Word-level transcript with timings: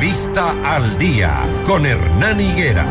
Entrevista 0.00 0.54
al 0.64 0.98
día 0.98 1.42
con 1.66 1.84
Hernán 1.84 2.40
Higuera. 2.40 2.86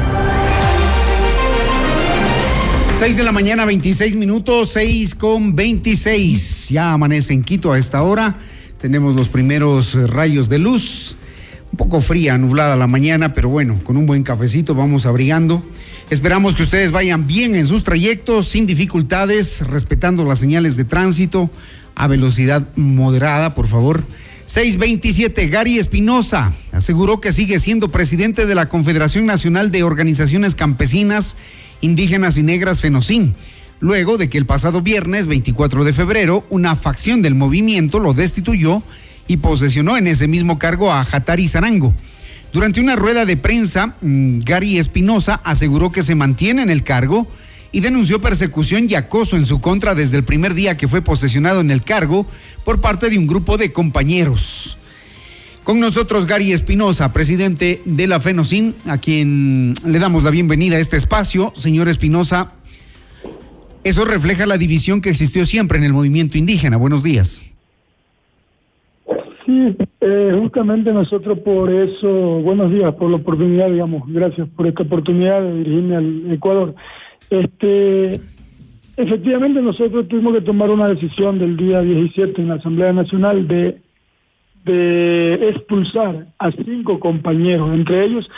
6 3.00 3.17
de 3.17 3.24
la 3.24 3.32
mañana, 3.32 3.66
26 3.66 4.16
minutos, 4.16 4.74
6 4.74 5.16
con 5.16 5.56
26. 5.56 6.69
Ya 6.69 6.93
amanece 6.93 7.33
en 7.33 7.42
Quito 7.42 7.72
a 7.72 7.80
esta 7.80 8.04
hora. 8.04 8.38
Tenemos 8.80 9.16
los 9.16 9.27
primeros 9.27 9.95
rayos 10.11 10.50
de 10.50 10.59
luz. 10.59 11.16
Un 11.72 11.77
poco 11.77 12.00
fría, 12.00 12.38
nublada 12.38 12.76
la 12.76 12.86
mañana, 12.86 13.34
pero 13.34 13.50
bueno, 13.50 13.80
con 13.84 13.98
un 13.98 14.05
buen 14.05 14.21
cafecito 14.21 14.76
vamos 14.76 15.07
abrigando. 15.07 15.64
Esperamos 16.12 16.54
que 16.54 16.62
ustedes 16.62 16.91
vayan 16.91 17.26
bien 17.26 17.55
en 17.55 17.66
sus 17.66 17.84
trayectos, 17.84 18.50
sin 18.50 18.68
dificultades, 18.68 19.66
respetando 19.66 20.26
las 20.26 20.38
señales 20.38 20.78
de 20.78 20.84
tránsito 20.84 21.50
a 21.96 22.05
velocidad 22.05 22.68
moderada, 22.76 23.55
por 23.55 23.66
favor. 23.66 24.04
627, 24.50 25.47
Gary 25.50 25.77
Espinosa 25.77 26.54
aseguró 26.71 27.21
que 27.21 27.31
sigue 27.31 27.59
siendo 27.59 27.90
presidente 27.90 28.48
de 28.48 28.55
la 28.55 28.67
Confederación 28.67 29.27
Nacional 29.27 29.70
de 29.70 29.84
Organizaciones 29.84 30.55
Campesinas, 30.55 31.38
Indígenas 31.81 32.35
y 32.35 32.41
Negras 32.41 32.81
FENOCIN, 32.81 33.35
luego 33.80 34.17
de 34.17 34.27
que 34.27 34.40
el 34.40 34.48
pasado 34.48 34.81
viernes 34.81 35.27
24 35.27 35.84
de 35.84 35.93
febrero 35.93 36.48
una 36.49 36.76
facción 36.76 37.21
del 37.21 37.35
movimiento 37.35 37.99
lo 37.99 38.16
destituyó 38.16 38.81
y 39.27 39.38
posesionó 39.38 39.98
en 39.98 40.07
ese 40.07 40.27
mismo 40.27 40.57
cargo 40.57 40.91
a 40.91 41.05
Jatari 41.05 41.48
Zarango. 41.48 41.93
Durante 42.52 42.81
una 42.81 42.95
rueda 42.95 43.26
de 43.26 43.38
prensa, 43.38 43.98
mm, 44.02 44.40
Gary 44.40 44.79
Espinosa 44.79 45.41
aseguró 45.43 45.91
que 45.91 46.02
se 46.02 46.16
mantiene 46.16 46.63
en 46.63 46.71
el 46.71 46.81
cargo 46.81 47.27
y 47.72 47.82
denunció 47.82 48.20
persecución 48.20 48.88
y 48.90 48.96
acoso 48.96 49.36
en 49.36 49.46
su 49.46 49.62
contra 49.62 49.96
desde 49.96 50.18
el 50.18 50.23
primer 50.23 50.54
día 50.54 50.77
que 50.77 50.88
fue 50.88 51.02
posesionado 51.02 51.62
en 51.62 51.72
el 51.72 51.82
cargo 51.82 52.26
por 52.64 52.82
parte 52.82 53.10
de 53.10 53.18
un 53.18 53.27
grupo 53.27 53.58
de 53.58 53.72
compañeros. 53.72 54.77
Con 55.64 55.80
nosotros 55.80 56.26
Gary 56.26 56.52
Espinosa, 56.52 57.13
presidente 57.13 57.82
de 57.86 58.08
la 58.08 58.20
FENOCIN, 58.20 58.74
a 58.88 58.98
quien 58.98 59.76
le 59.85 59.99
damos 59.99 60.24
la 60.24 60.32
bienvenida 60.32 60.77
a 60.77 60.80
este 60.80 60.98
espacio. 60.98 61.54
Señor 61.55 61.88
Espinosa, 61.90 62.54
eso 63.84 64.03
refleja 64.03 64.47
la 64.47 64.58
división 64.58 64.99
que 64.99 65.09
existió 65.09 65.45
siempre 65.45 65.77
en 65.77 65.83
el 65.83 65.93
movimiento 65.93 66.38
indígena. 66.38 66.77
Buenos 66.77 67.03
días. 67.03 67.43
Sí, 69.45 69.75
eh, 70.02 70.38
justamente 70.39 70.91
nosotros 70.91 71.39
por 71.39 71.71
eso, 71.71 72.08
buenos 72.41 72.71
días 72.71 72.93
por 72.95 73.09
la 73.09 73.17
oportunidad, 73.17 73.69
digamos, 73.69 74.03
gracias 74.08 74.47
por 74.55 74.67
esta 74.67 74.83
oportunidad 74.83 75.41
de 75.41 75.55
dirigirme 75.55 75.95
al 75.95 76.31
Ecuador. 76.31 76.75
Este, 77.30 78.19
efectivamente 78.97 79.61
nosotros 79.61 80.08
tuvimos 80.08 80.33
que 80.33 80.41
tomar 80.41 80.69
una 80.69 80.88
decisión 80.88 81.39
del 81.39 81.58
día 81.58 81.81
17 81.81 82.41
en 82.41 82.47
la 82.47 82.55
Asamblea 82.55 82.94
Nacional 82.94 83.47
de, 83.47 83.81
de 84.66 85.49
expulsar 85.49 86.27
a 86.39 86.52
cinco 86.52 86.99
compañeros, 86.99 87.73
entre 87.73 88.05
ellos 88.05 88.30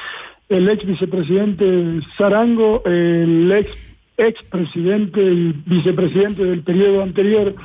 el 0.50 0.67
ex 0.67 0.86
vicepresidente 0.86 2.02
Zarango, 2.17 2.83
el 2.86 3.52
ex 3.52 3.72
ex 4.17 4.44
presidente 4.44 5.22
y 5.22 5.53
vicepresidente 5.66 6.44
del 6.44 6.61
periodo 6.61 7.03
anterior, 7.03 7.55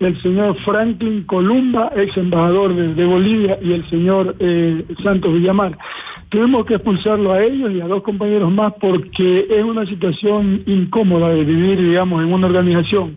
el 0.00 0.20
señor 0.20 0.56
Franklin 0.64 1.24
Columba, 1.24 1.92
ex 1.96 2.16
embajador 2.16 2.74
de, 2.74 3.04
Bolivia, 3.04 3.58
y 3.62 3.72
el 3.72 3.88
señor 3.88 4.36
eh, 4.38 4.84
Santos 5.02 5.32
Villamar. 5.32 5.76
Tuvimos 6.28 6.66
que 6.66 6.74
expulsarlo 6.74 7.32
a 7.32 7.42
ellos 7.42 7.70
y 7.72 7.80
a 7.80 7.86
dos 7.86 8.02
compañeros 8.02 8.50
más 8.52 8.74
porque 8.80 9.46
es 9.48 9.64
una 9.64 9.86
situación 9.86 10.60
incómoda 10.66 11.28
de 11.28 11.44
vivir, 11.44 11.80
digamos, 11.80 12.22
en 12.22 12.32
una 12.32 12.48
organización. 12.48 13.16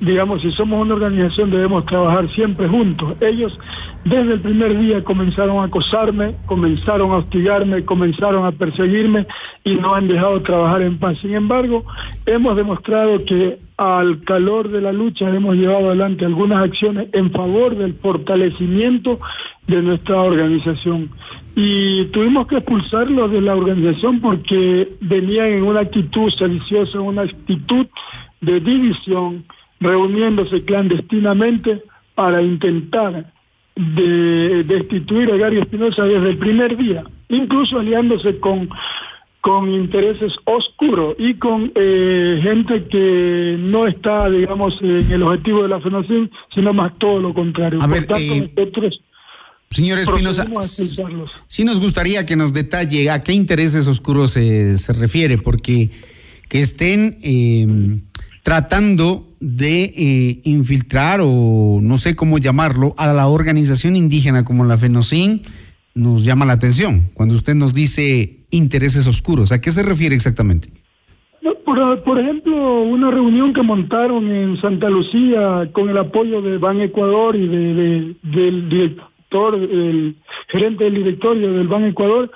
digamos, 0.00 0.42
si 0.42 0.50
somos 0.52 0.80
una 0.82 0.94
organización 0.94 1.50
debemos 1.50 1.84
trabajar 1.86 2.28
siempre 2.30 2.66
juntos. 2.66 3.14
Ellos 3.20 3.58
desde 4.04 4.34
el 4.34 4.40
primer 4.40 4.78
día 4.78 5.04
comenzaron 5.04 5.58
a 5.58 5.64
acosarme, 5.64 6.34
comenzaron 6.46 7.10
a 7.12 7.16
hostigarme, 7.16 7.84
comenzaron 7.84 8.46
a 8.46 8.52
perseguirme 8.52 9.26
y 9.64 9.74
no 9.74 9.94
han 9.94 10.08
dejado 10.08 10.40
trabajar 10.42 10.82
en 10.82 10.98
paz. 10.98 11.18
Sin 11.20 11.34
embargo, 11.34 11.84
hemos 12.26 12.56
demostrado 12.56 13.24
que 13.24 13.58
al 13.78 14.24
calor 14.24 14.70
de 14.70 14.80
la 14.80 14.92
lucha 14.92 15.30
hemos 15.30 15.54
llevado 15.54 15.86
adelante 15.86 16.24
algunas 16.24 16.64
acciones 16.64 17.08
en 17.12 17.30
favor 17.30 17.76
del 17.76 17.94
fortalecimiento 17.94 19.20
de 19.68 19.82
nuestra 19.82 20.20
organización. 20.20 21.10
Y 21.54 22.06
tuvimos 22.06 22.48
que 22.48 22.56
expulsarlos 22.56 23.30
de 23.30 23.40
la 23.40 23.54
organización 23.54 24.20
porque 24.20 24.96
venían 25.00 25.46
en 25.46 25.62
una 25.62 25.80
actitud 25.80 26.28
sediciosa, 26.30 27.00
una 27.00 27.22
actitud 27.22 27.86
de 28.40 28.58
división, 28.58 29.44
reuniéndose 29.78 30.64
clandestinamente 30.64 31.80
para 32.16 32.42
intentar 32.42 33.32
de 33.76 34.64
destituir 34.64 35.30
a 35.30 35.36
Gary 35.36 35.58
Espinosa 35.58 36.02
desde 36.02 36.30
el 36.30 36.38
primer 36.38 36.76
día, 36.76 37.04
incluso 37.28 37.78
aliándose 37.78 38.40
con 38.40 38.68
con 39.48 39.72
intereses 39.72 40.34
oscuros 40.44 41.14
y 41.18 41.32
con 41.38 41.72
eh, 41.74 42.38
gente 42.42 42.86
que 42.86 43.56
no 43.58 43.86
está, 43.86 44.28
digamos, 44.28 44.76
en 44.82 45.10
el 45.10 45.22
objetivo 45.22 45.62
de 45.62 45.68
la 45.68 45.80
FENACIN, 45.80 46.30
sino 46.54 46.74
más 46.74 46.92
todo 46.98 47.18
lo 47.18 47.32
contrario. 47.32 47.82
A 47.82 47.88
Por 47.88 48.04
tanto, 48.04 48.18
eh, 48.20 48.90
Señor 49.70 50.00
Espinosa, 50.00 50.46
sí 51.46 51.64
nos 51.64 51.80
gustaría 51.80 52.26
que 52.26 52.36
nos 52.36 52.52
detalle 52.52 53.10
a 53.10 53.22
qué 53.22 53.32
intereses 53.32 53.86
oscuros 53.86 54.32
se 54.32 54.92
refiere, 54.92 55.38
porque 55.38 55.92
que 56.50 56.60
estén 56.60 57.16
em, 57.22 58.02
tratando 58.42 59.28
de 59.40 59.84
eh, 59.96 60.40
infiltrar 60.44 61.20
o 61.22 61.78
no 61.80 61.96
sé 61.96 62.14
cómo 62.14 62.36
llamarlo 62.36 62.94
a 62.98 63.14
la 63.14 63.28
organización 63.28 63.96
indígena 63.96 64.44
como 64.44 64.66
la 64.66 64.76
FENOCIN 64.76 65.40
nos 65.98 66.24
llama 66.24 66.46
la 66.46 66.54
atención. 66.54 67.10
Cuando 67.14 67.34
usted 67.34 67.54
nos 67.54 67.74
dice 67.74 68.38
intereses 68.50 69.06
oscuros. 69.06 69.52
¿A 69.52 69.60
qué 69.60 69.70
se 69.70 69.82
refiere 69.82 70.14
exactamente? 70.14 70.68
Por, 72.04 72.18
ejemplo, 72.18 72.82
una 72.82 73.10
reunión 73.10 73.52
que 73.52 73.62
montaron 73.62 74.30
en 74.30 74.56
Santa 74.60 74.88
Lucía 74.88 75.68
con 75.72 75.90
el 75.90 75.98
apoyo 75.98 76.40
de 76.40 76.56
Ban 76.56 76.80
Ecuador 76.80 77.36
y 77.36 77.46
de, 77.46 78.14
del 78.22 78.68
director, 78.68 79.54
el 79.54 80.16
gerente 80.48 80.84
del 80.84 80.94
directorio 80.94 81.52
del 81.52 81.68
Ban 81.68 81.84
Ecuador, 81.84 82.30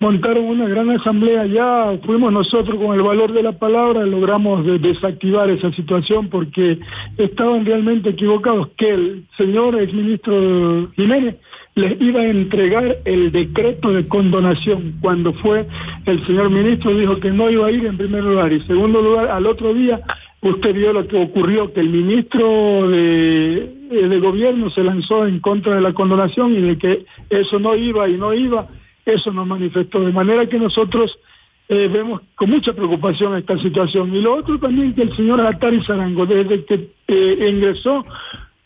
montaron 0.00 0.44
una 0.44 0.66
gran 0.66 0.90
asamblea 0.90 1.46
ya, 1.46 1.98
fuimos 2.04 2.32
nosotros 2.32 2.78
con 2.82 2.96
el 2.96 3.02
valor 3.02 3.32
de 3.32 3.42
la 3.42 3.52
palabra, 3.52 4.06
logramos 4.06 4.64
desactivar 4.80 5.50
esa 5.50 5.70
situación 5.72 6.28
porque 6.28 6.78
estaban 7.18 7.66
realmente 7.66 8.10
equivocados, 8.10 8.68
que 8.76 8.90
el 8.90 9.26
señor 9.36 9.80
exministro 9.80 10.90
Jiménez 10.96 11.36
les 11.78 12.00
iba 12.00 12.20
a 12.20 12.26
entregar 12.26 12.98
el 13.04 13.30
decreto 13.30 13.92
de 13.92 14.06
condonación. 14.08 14.94
Cuando 15.00 15.32
fue 15.32 15.66
el 16.06 16.26
señor 16.26 16.50
ministro 16.50 16.94
dijo 16.94 17.20
que 17.20 17.30
no 17.30 17.48
iba 17.48 17.68
a 17.68 17.70
ir 17.70 17.86
en 17.86 17.96
primer 17.96 18.24
lugar. 18.24 18.52
Y 18.52 18.60
segundo 18.62 19.00
lugar 19.00 19.28
al 19.28 19.46
otro 19.46 19.72
día 19.72 20.00
usted 20.40 20.74
vio 20.74 20.92
lo 20.92 21.06
que 21.06 21.20
ocurrió 21.20 21.72
que 21.72 21.80
el 21.80 21.88
ministro 21.88 22.88
de, 22.88 23.72
eh, 23.90 24.18
gobierno 24.20 24.70
se 24.70 24.84
lanzó 24.84 25.26
en 25.26 25.40
contra 25.40 25.76
de 25.76 25.80
la 25.80 25.92
condonación 25.92 26.52
y 26.52 26.60
de 26.60 26.78
que 26.78 27.06
eso 27.30 27.58
no 27.58 27.74
iba 27.74 28.08
y 28.08 28.16
no 28.16 28.34
iba. 28.34 28.66
Eso 29.06 29.32
nos 29.32 29.46
manifestó. 29.46 30.00
De 30.00 30.12
manera 30.12 30.46
que 30.46 30.58
nosotros 30.58 31.18
eh, 31.68 31.88
vemos 31.92 32.22
con 32.34 32.50
mucha 32.50 32.72
preocupación 32.72 33.36
esta 33.36 33.56
situación. 33.58 34.14
Y 34.14 34.20
lo 34.20 34.34
otro 34.34 34.58
también 34.58 34.94
que 34.94 35.02
el 35.02 35.16
señor 35.16 35.40
Atari 35.40 35.82
Zarango 35.84 36.26
desde 36.26 36.64
que 36.64 36.90
eh, 37.06 37.48
ingresó 37.50 38.04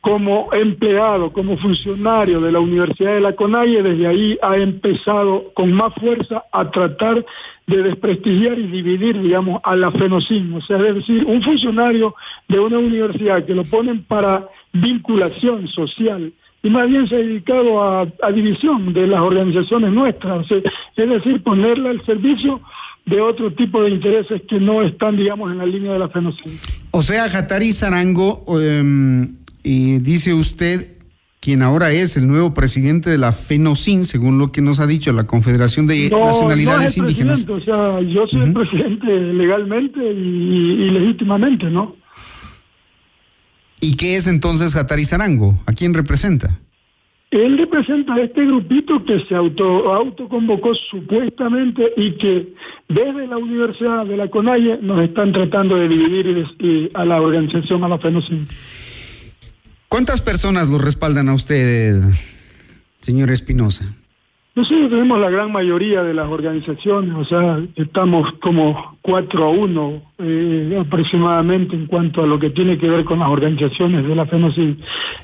como 0.02 0.52
empleado, 0.52 1.32
como 1.32 1.56
funcionario 1.56 2.40
de 2.40 2.50
la 2.50 2.58
Universidad 2.58 3.14
de 3.14 3.20
la 3.20 3.36
CONAIE, 3.36 3.84
desde 3.84 4.08
ahí 4.08 4.38
ha 4.42 4.56
empezado 4.56 5.52
con 5.54 5.72
más 5.72 5.94
fuerza 5.94 6.42
a 6.50 6.68
tratar 6.72 7.24
de 7.68 7.82
desprestigiar 7.84 8.58
y 8.58 8.66
dividir, 8.66 9.22
digamos, 9.22 9.60
a 9.62 9.76
la 9.76 9.92
FENOCIN. 9.92 10.54
O 10.54 10.60
sea, 10.60 10.78
es 10.78 10.96
decir, 10.96 11.24
un 11.24 11.40
funcionario 11.40 12.16
de 12.48 12.58
una 12.58 12.78
universidad 12.78 13.44
que 13.44 13.54
lo 13.54 13.62
ponen 13.62 14.02
para 14.02 14.48
vinculación 14.72 15.68
social 15.68 16.32
y 16.64 16.70
más 16.70 16.88
bien 16.88 17.06
se 17.06 17.14
ha 17.14 17.18
dedicado 17.18 17.80
a, 17.80 18.32
división 18.32 18.92
de 18.92 19.06
las 19.06 19.20
organizaciones 19.20 19.92
nuestras, 19.92 20.50
es 20.50 21.08
decir, 21.08 21.44
ponerla 21.44 21.90
al 21.90 22.04
servicio 22.04 22.60
de 23.06 23.20
otro 23.20 23.52
tipo 23.52 23.80
de 23.84 23.90
intereses 23.90 24.42
que 24.48 24.58
no 24.58 24.82
están, 24.82 25.16
digamos, 25.16 25.52
en 25.52 25.58
la 25.58 25.66
línea 25.66 25.92
de 25.92 26.00
la 26.00 26.08
FENOCIN. 26.08 26.58
O 26.90 27.04
sea, 27.04 27.28
Jatari 27.28 27.72
Zarango... 27.72 28.44
Em, 28.60 29.41
y 29.62 29.98
dice 29.98 30.34
usted, 30.34 30.98
quien 31.42 31.62
ahora 31.62 31.90
es 31.90 32.16
el 32.16 32.28
nuevo 32.28 32.54
presidente 32.54 33.10
de 33.10 33.18
la 33.18 33.32
FENOCIN, 33.32 34.04
según 34.04 34.38
lo 34.38 34.52
que 34.52 34.60
nos 34.60 34.78
ha 34.78 34.86
dicho 34.86 35.12
la 35.12 35.26
Confederación 35.26 35.88
de 35.88 36.08
Nacionalidades 36.08 36.96
Indígenas. 36.96 37.44
O 37.48 37.60
sea, 37.60 38.00
yo 38.00 38.28
soy 38.28 38.42
el 38.42 38.52
presidente 38.52 39.06
legalmente 39.06 39.98
y, 40.00 40.88
legítimamente, 40.90 41.66
¿no? 41.66 41.96
¿Y 43.80 43.96
qué 43.96 44.14
es 44.14 44.28
entonces 44.28 44.74
Jatari 44.74 45.04
Zarango? 45.04 45.58
¿A 45.66 45.72
quién 45.72 45.94
representa? 45.94 46.60
Él 47.32 47.58
representa 47.58 48.14
a 48.14 48.20
este 48.20 48.44
grupito 48.44 49.04
que 49.04 49.18
se 49.24 49.34
auto 49.34 49.92
autoconvocó 49.92 50.74
supuestamente 50.74 51.90
y 51.96 52.12
que 52.12 52.54
desde 52.88 53.26
la 53.26 53.38
Universidad 53.38 54.06
de 54.06 54.16
la 54.16 54.28
CONAIE 54.28 54.78
nos 54.82 55.00
están 55.00 55.32
tratando 55.32 55.74
de 55.76 55.88
dividir 55.88 56.90
a 56.94 57.04
la 57.04 57.20
organización, 57.20 57.82
a 57.82 57.88
la 57.88 57.98
FENOCIN. 57.98 58.46
¿Cuántas 59.92 60.22
personas 60.22 60.70
lo 60.70 60.78
respaldan 60.78 61.28
a 61.28 61.34
usted, 61.34 62.00
señor 63.02 63.30
Espinosa? 63.30 63.94
Nosotros 64.54 64.88
tenemos 64.88 65.20
la 65.20 65.28
gran 65.28 65.52
mayoría 65.52 66.02
de 66.02 66.14
las 66.14 66.30
organizaciones, 66.30 67.14
o 67.14 67.26
sea, 67.26 67.62
estamos 67.76 68.32
como 68.40 68.96
4 69.02 69.44
a 69.44 69.50
1 69.50 70.02
eh, 70.18 70.78
aproximadamente 70.80 71.74
en 71.74 71.86
cuanto 71.86 72.22
a 72.22 72.26
lo 72.26 72.38
que 72.38 72.50
tiene 72.50 72.78
que 72.78 72.88
ver 72.88 73.04
con 73.04 73.18
las 73.18 73.28
organizaciones 73.28 74.06
de 74.06 74.14
la 74.14 74.26
FENOCIN. 74.26 74.78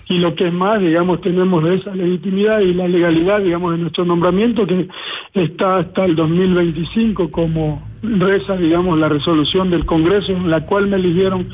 Y 0.08 0.18
lo 0.18 0.34
que 0.34 0.48
es 0.48 0.52
más, 0.52 0.80
digamos, 0.80 1.20
tenemos 1.20 1.62
de 1.62 1.76
esa 1.76 1.94
legitimidad 1.94 2.60
y 2.60 2.74
la 2.74 2.88
legalidad, 2.88 3.40
digamos, 3.40 3.72
de 3.72 3.78
nuestro 3.78 4.04
nombramiento 4.04 4.66
que 4.66 4.88
está 5.34 5.78
hasta 5.78 6.04
el 6.04 6.16
2025 6.16 7.30
como 7.30 7.86
reza, 8.02 8.56
digamos, 8.56 8.98
la 8.98 9.08
resolución 9.08 9.70
del 9.70 9.86
Congreso 9.86 10.32
en 10.32 10.50
la 10.50 10.66
cual 10.66 10.88
me 10.88 10.96
eligieron 10.96 11.48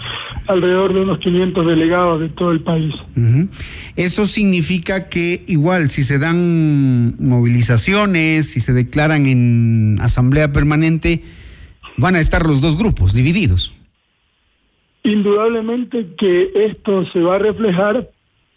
alrededor 0.47 0.95
de 0.95 1.01
unos 1.03 1.19
500 1.19 1.67
delegados 1.67 2.21
de 2.21 2.31
todo 2.31 2.53
el 2.53 2.61
país. 2.61 2.95
Eso 3.97 4.27
significa 4.27 5.09
que 5.11 5.45
igual 5.47 5.91
si 5.91 6.03
se 6.03 6.19
dan 6.19 7.17
movilizaciones, 7.19 8.51
si 8.51 8.61
se 8.61 8.73
declaran 8.73 9.27
en 9.27 9.99
asamblea 10.01 10.53
permanente, 10.53 11.23
van 11.97 12.17
a 12.17 12.21
estar 12.21 12.45
los 12.47 12.61
dos 12.61 12.77
grupos 12.77 13.13
divididos. 13.13 13.73
Indudablemente 15.03 16.15
que 16.17 16.51
esto 16.55 17.05
se 17.07 17.21
va 17.21 17.37
a 17.37 17.39
reflejar 17.39 18.11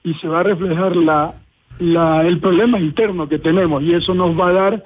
y 0.03 0.13
se 0.15 0.27
va 0.27 0.39
a 0.39 0.43
reflejar 0.43 0.95
la, 0.95 1.35
la, 1.79 2.25
el 2.25 2.39
problema 2.39 2.79
interno 2.79 3.27
que 3.27 3.39
tenemos 3.39 3.83
y 3.83 3.93
eso 3.93 4.13
nos 4.13 4.39
va 4.39 4.49
a 4.49 4.53
dar 4.53 4.83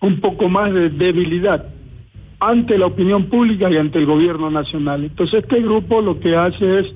un 0.00 0.20
poco 0.20 0.48
más 0.48 0.72
de 0.72 0.90
debilidad 0.90 1.66
ante 2.38 2.76
la 2.76 2.86
opinión 2.86 3.24
pública 3.24 3.70
y 3.70 3.76
ante 3.76 3.98
el 3.98 4.06
gobierno 4.06 4.50
nacional. 4.50 5.04
Entonces 5.04 5.40
este 5.40 5.60
grupo 5.60 6.02
lo 6.02 6.20
que 6.20 6.36
hace 6.36 6.80
es 6.80 6.86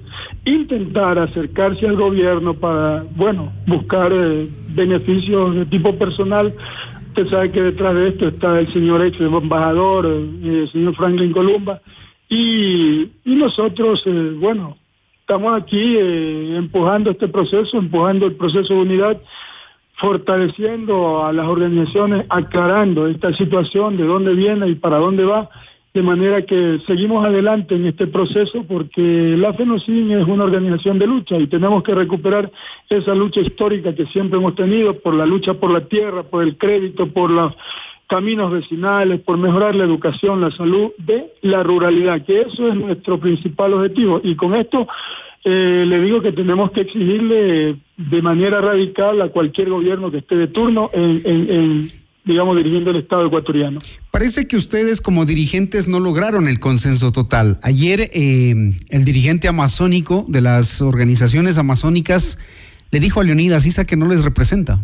intentar 0.45 1.19
acercarse 1.19 1.87
al 1.87 1.97
gobierno 1.97 2.55
para, 2.55 3.05
bueno, 3.17 3.53
buscar 3.67 4.13
eh, 4.13 4.49
beneficios 4.75 5.55
de 5.55 5.67
tipo 5.67 5.97
personal. 5.97 6.55
Usted 7.11 7.29
sabe 7.29 7.51
que 7.51 7.61
detrás 7.61 7.93
de 7.95 8.09
esto 8.09 8.29
está 8.29 8.61
el 8.61 8.73
señor 8.73 9.05
ex 9.05 9.21
embajador, 9.21 10.07
eh, 10.07 10.63
el 10.63 10.71
señor 10.71 10.95
Franklin 10.95 11.33
Columba, 11.33 11.81
y, 12.29 13.11
y 13.25 13.35
nosotros, 13.35 14.01
eh, 14.07 14.37
bueno, 14.39 14.77
estamos 15.19 15.61
aquí 15.61 15.97
empujando 15.99 17.11
este 17.11 17.27
proceso, 17.27 17.79
empujando 17.79 18.27
el 18.27 18.37
proceso 18.37 18.75
de 18.75 18.81
unidad 18.81 19.21
fortaleciendo 19.95 21.25
a 21.25 21.33
las 21.33 21.49
organizaciones, 21.49 22.27
aclarando 22.29 23.09
esta 23.09 23.35
situación, 23.35 23.97
de 23.97 24.05
dónde 24.05 24.35
viene 24.35 24.69
y 24.69 24.77
para 24.77 24.99
dónde 24.99 25.25
va, 25.25 25.51
de 25.93 26.03
manera 26.03 26.43
que 26.43 26.81
seguimos 26.87 27.25
adelante 27.25 27.75
en 27.75 27.87
este 27.87 28.07
proceso 28.07 28.65
porque 28.65 29.35
la 29.37 29.53
FENOCIN 29.55 30.13
es 30.13 30.27
una 30.27 30.45
organización 30.45 30.99
de 30.99 31.07
lucha 31.07 31.37
y 31.37 31.49
tenemos 31.49 31.83
que 31.83 31.95
recuperar 31.95 32.51
esa 32.89 33.15
lucha 33.15 33.41
histórica 33.41 33.95
que 33.95 34.07
siempre 34.07 34.39
hemos 34.39 34.55
tenido 34.55 34.95
por 34.95 35.15
la 35.15 35.27
lucha 35.27 35.55
por 35.55 35.73
la 35.73 35.81
tierra, 35.81 36.23
por 36.23 36.45
el 36.45 36.57
crédito, 36.57 37.09
por 37.09 37.31
los 37.31 37.55
caminos 38.07 38.53
vecinales, 38.53 39.21
por 39.21 39.39
mejorar 39.39 39.75
la 39.75 39.85
educación, 39.85 40.41
la 40.41 40.51
salud 40.51 40.91
de 40.99 41.33
la 41.43 41.63
ruralidad, 41.63 42.25
que 42.25 42.41
eso 42.41 42.69
es 42.69 42.75
nuestro 42.75 43.19
principal 43.21 43.73
objetivo. 43.73 44.21
Y 44.23 44.35
con 44.35 44.55
esto 44.57 44.89
eh, 45.45 45.85
le 45.87 46.01
digo 46.01 46.21
que 46.21 46.33
tenemos 46.33 46.73
que 46.73 46.83
exigirle 46.83 47.77
de 47.97 48.23
manera 48.23 48.61
radical 48.61 49.23
a 49.23 49.29
cualquier 49.29 49.71
gobierno 49.71 50.11
que 50.11 50.19
esté 50.19 50.37
de 50.37 50.49
turno 50.49 50.91
en, 50.93 51.89
digamos, 52.31 52.57
dirigiendo 52.57 52.91
el 52.91 52.97
Estado 52.97 53.27
ecuatoriano. 53.27 53.81
Parece 54.11 54.49
que 54.49 54.57
ustedes 54.57 55.01
como 55.01 55.27
dirigentes 55.27 55.89
no 55.89 56.01
lograron 56.01 56.49
el 56.49 56.59
consenso 56.59 57.13
total. 57.13 57.59
Ayer 57.63 58.11
eh, 58.13 58.55
el 58.89 59.05
dirigente 59.05 59.49
amazónico 59.49 60.25
de 60.29 60.41
las 60.41 60.81
organizaciones 60.81 61.59
amazónicas 61.59 62.39
le 62.91 63.01
dijo 63.01 63.21
a 63.21 63.25
Leonidas 63.25 63.67
Isa 63.67 63.85
que 63.85 63.97
no 63.97 64.07
les 64.07 64.25
representa. 64.25 64.81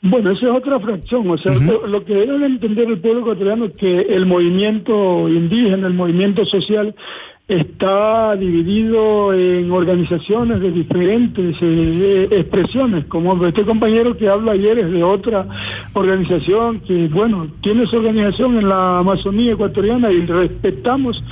Bueno, 0.00 0.30
esa 0.30 0.46
es 0.46 0.52
otra 0.52 0.78
fracción. 0.78 1.28
O 1.28 1.38
sea, 1.38 1.54
lo 1.54 2.04
que 2.04 2.14
debe 2.14 2.46
entender 2.46 2.88
el 2.88 3.00
pueblo 3.00 3.20
ecuatoriano 3.20 3.64
es 3.66 3.72
que 3.74 4.00
el 4.00 4.26
movimiento 4.26 5.28
indígena, 5.28 5.88
el 5.88 5.94
movimiento 5.94 6.44
social, 6.44 6.94
está 7.48 8.36
dividido 8.36 9.32
en 9.32 9.72
organizaciones 9.72 10.60
de 10.60 10.70
diferentes 10.70 11.56
eh, 11.62 12.28
expresiones, 12.30 13.06
como 13.06 13.44
este 13.46 13.62
compañero 13.62 14.14
que 14.18 14.28
habla 14.28 14.52
ayer 14.52 14.78
es 14.78 14.90
de 14.92 15.02
otra 15.02 15.46
organización 15.94 16.80
que, 16.80 17.08
bueno, 17.08 17.48
tiene 17.62 17.86
su 17.86 17.96
organización 17.96 18.58
en 18.58 18.68
la 18.68 18.98
Amazonía 18.98 19.52
ecuatoriana 19.52 20.12
y 20.12 20.26
respetamos 20.26 21.24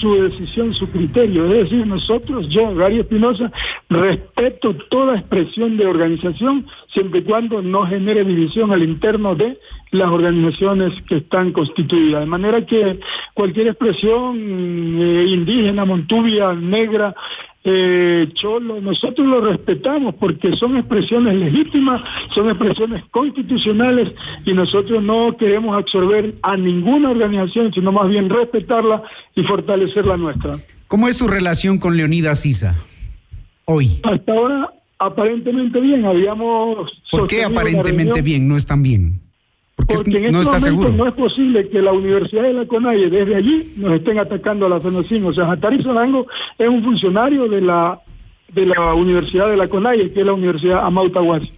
su 0.00 0.14
decisión, 0.14 0.74
su 0.74 0.88
criterio. 0.88 1.44
Es 1.46 1.64
decir, 1.64 1.86
nosotros, 1.86 2.48
yo, 2.48 2.74
Gary 2.74 3.00
Espinosa, 3.00 3.52
respeto 3.88 4.74
toda 4.90 5.16
expresión 5.16 5.76
de 5.76 5.86
organización 5.86 6.66
siempre 6.92 7.20
y 7.20 7.22
cuando 7.22 7.62
no 7.62 7.86
genere 7.86 8.24
división 8.24 8.72
al 8.72 8.82
interno 8.82 9.34
de 9.34 9.58
las 9.90 10.08
organizaciones 10.08 10.92
que 11.08 11.16
están 11.16 11.52
constituidas. 11.52 12.20
De 12.20 12.26
manera 12.26 12.64
que 12.64 13.00
cualquier 13.34 13.68
expresión 13.68 14.36
eh, 14.38 15.26
indígena, 15.28 15.84
montubia, 15.84 16.52
negra, 16.52 17.14
eh, 17.62 18.26
cholo, 18.32 18.80
nosotros 18.80 19.26
lo 19.26 19.40
respetamos 19.42 20.14
porque 20.14 20.56
son 20.56 20.78
expresiones 20.78 21.34
legítimas, 21.34 22.02
son 22.34 22.48
expresiones 22.48 23.04
constitucionales 23.10 24.12
y 24.46 24.54
nosotros 24.54 25.02
no 25.02 25.36
queremos 25.36 25.76
absorber 25.76 26.34
a 26.42 26.56
ninguna 26.56 27.10
organización, 27.10 27.72
sino 27.72 27.92
más 27.92 28.08
bien 28.08 28.30
respetarla 28.30 29.02
y 29.34 29.42
fortalecer 29.42 30.06
la 30.06 30.16
nuestra. 30.16 30.58
¿Cómo 30.86 31.06
es 31.06 31.18
su 31.18 31.28
relación 31.28 31.78
con 31.78 31.96
Leonidas 31.96 32.46
Isa 32.46 32.76
hoy? 33.66 34.00
Hasta 34.02 34.32
ahora, 34.32 34.72
aparentemente 34.98 35.80
bien, 35.80 36.06
habíamos... 36.06 36.90
¿Por 37.10 37.26
qué 37.26 37.44
aparentemente 37.44 38.22
bien? 38.22 38.48
No 38.48 38.56
están 38.56 38.82
bien. 38.82 39.20
Porque, 39.86 40.26
en 40.26 40.32
no 40.32 40.42
este 40.42 40.70
momento 40.70 40.96
no 40.96 41.08
es 41.08 41.14
posible 41.14 41.68
que 41.68 41.82
la 41.82 41.92
Universidad 41.92 42.42
de 42.42 42.52
la 42.52 42.66
CONAIE 42.66 43.10
desde 43.10 43.34
allí 43.34 43.72
nos 43.76 43.92
estén 43.92 44.18
atacando 44.18 44.66
a 44.66 44.68
la 44.68 44.80
FENOCIN. 44.80 45.24
O 45.24 45.32
sea, 45.32 45.46
Jatari 45.46 45.82
Solango 45.82 46.26
es 46.58 46.68
un 46.68 46.82
funcionario 46.82 47.48
de 47.48 47.60
la 47.60 48.00
de 48.52 48.66
la 48.66 48.94
Universidad 48.94 49.48
de 49.48 49.56
la 49.56 49.68
CONAIE, 49.68 50.12
que 50.12 50.20
es 50.20 50.26
la 50.26 50.32
Universidad 50.32 50.84
Amautahuasi. 50.84 51.50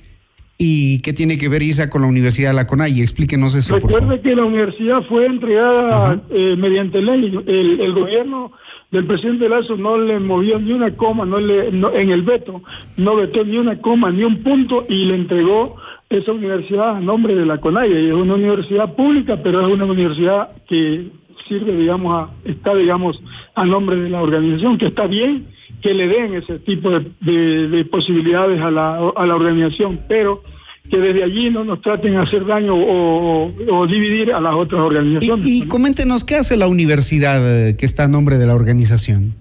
¿Y 0.58 1.00
qué 1.00 1.12
tiene 1.12 1.38
que 1.38 1.48
ver 1.48 1.62
ISA 1.62 1.90
con 1.90 2.02
la 2.02 2.08
Universidad 2.08 2.50
de 2.50 2.54
la 2.54 2.66
CONAIE? 2.66 3.02
Explíquenos 3.02 3.56
eso. 3.56 3.74
Recuerde 3.74 4.20
que 4.20 4.36
la 4.36 4.44
universidad 4.44 5.02
fue 5.02 5.26
entregada 5.26 6.22
eh, 6.30 6.54
mediante 6.56 7.02
ley. 7.02 7.36
El, 7.46 7.80
el, 7.80 7.92
gobierno 7.92 8.52
del 8.92 9.06
presidente 9.06 9.48
Lazo 9.48 9.76
no 9.76 9.98
le 9.98 10.20
movió 10.20 10.60
ni 10.60 10.72
una 10.72 10.94
coma, 10.94 11.24
no 11.24 11.40
le 11.40 11.68
en 11.68 12.10
el 12.10 12.22
veto, 12.22 12.62
no 12.96 13.16
vetó 13.16 13.44
ni 13.44 13.56
una 13.56 13.80
coma, 13.80 14.12
ni 14.12 14.22
un 14.22 14.42
punto 14.44 14.86
y 14.88 15.06
le 15.06 15.16
entregó 15.16 15.76
esa 16.18 16.32
universidad 16.32 16.96
a 16.96 17.00
nombre 17.00 17.34
de 17.34 17.46
la 17.46 17.58
CONAIE, 17.58 18.08
es 18.08 18.14
una 18.14 18.34
universidad 18.34 18.94
pública, 18.94 19.42
pero 19.42 19.66
es 19.66 19.72
una 19.72 19.84
universidad 19.84 20.50
que 20.68 21.10
sirve, 21.48 21.76
digamos, 21.76 22.14
a, 22.14 22.34
está, 22.44 22.74
digamos, 22.74 23.22
a 23.54 23.64
nombre 23.64 23.96
de 23.96 24.10
la 24.10 24.22
organización, 24.22 24.78
que 24.78 24.86
está 24.86 25.06
bien 25.06 25.48
que 25.80 25.94
le 25.94 26.06
den 26.06 26.34
ese 26.34 26.60
tipo 26.60 26.90
de, 26.90 27.88
posibilidades 27.90 28.60
a 28.60 28.70
la, 28.70 29.12
a 29.16 29.26
la 29.26 29.34
organización, 29.34 30.00
pero 30.08 30.42
que 30.90 30.98
desde 30.98 31.24
allí 31.24 31.50
no 31.50 31.64
nos 31.64 31.80
traten 31.80 32.12
de 32.12 32.18
hacer 32.18 32.44
daño 32.44 32.74
o, 32.76 33.86
dividir 33.88 34.32
a 34.32 34.40
las 34.40 34.54
otras 34.54 34.80
organizaciones. 34.80 35.46
y 35.46 35.66
coméntenos, 35.66 36.24
¿qué 36.24 36.36
hace 36.36 36.56
la 36.56 36.68
universidad 36.68 37.68
eh, 37.68 37.76
que 37.76 37.86
está 37.86 38.04
a 38.04 38.08
nombre 38.08 38.38
de 38.38 38.46
la 38.46 38.54
organización? 38.54 39.34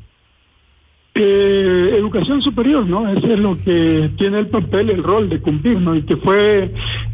Educación 1.23 2.41
superior, 2.41 2.85
¿no? 2.85 3.11
Ese 3.11 3.33
es 3.33 3.39
lo 3.39 3.57
que 3.63 4.09
tiene 4.17 4.39
el 4.39 4.47
papel, 4.47 4.89
el 4.89 5.03
rol 5.03 5.29
de 5.29 5.39
cumplir, 5.39 5.79
¿no? 5.79 5.95
Y 5.95 6.03
que 6.03 6.17
fue 6.17 6.71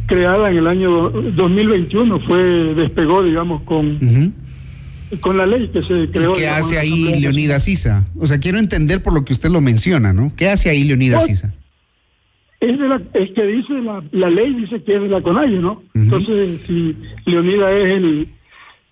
creada 0.07 0.49
en 0.49 0.57
el 0.57 0.67
año 0.67 1.09
2021, 1.09 2.19
fue, 2.21 2.41
despegó, 2.75 3.23
digamos, 3.23 3.63
con, 3.63 4.33
con 5.21 5.37
la 5.37 5.45
ley 5.45 5.69
que 5.69 5.83
se 5.83 6.09
creó. 6.11 6.33
¿Y 6.33 6.39
¿Qué 6.39 6.47
hace 6.49 6.77
ahí 6.77 7.19
Leonidas 7.19 7.67
Isa? 7.67 8.07
O 8.17 8.25
sea, 8.27 8.39
quiero 8.39 8.59
entender 8.59 9.03
por 9.03 9.13
lo 9.13 9.25
que 9.25 9.33
usted 9.33 9.49
lo 9.49 9.61
menciona, 9.61 10.13
¿no? 10.13 10.31
¿Qué 10.35 10.49
hace 10.49 10.69
ahí 10.69 10.83
Leonidas 10.83 11.23
pues, 11.23 11.39
Isa? 11.39 11.53
Es, 12.59 12.79
de 12.79 12.87
la, 12.87 13.01
es 13.13 13.31
que 13.31 13.45
dice, 13.45 13.73
la, 13.73 14.03
la 14.11 14.29
ley 14.29 14.53
dice 14.53 14.81
que 14.81 14.95
es 14.95 15.01
de 15.01 15.09
la 15.09 15.21
CONAIE, 15.21 15.59
¿no? 15.59 15.83
Entonces, 15.93 16.61
si 16.65 16.95
Leonidas 17.25 17.71
es 17.71 17.97
el 17.97 18.27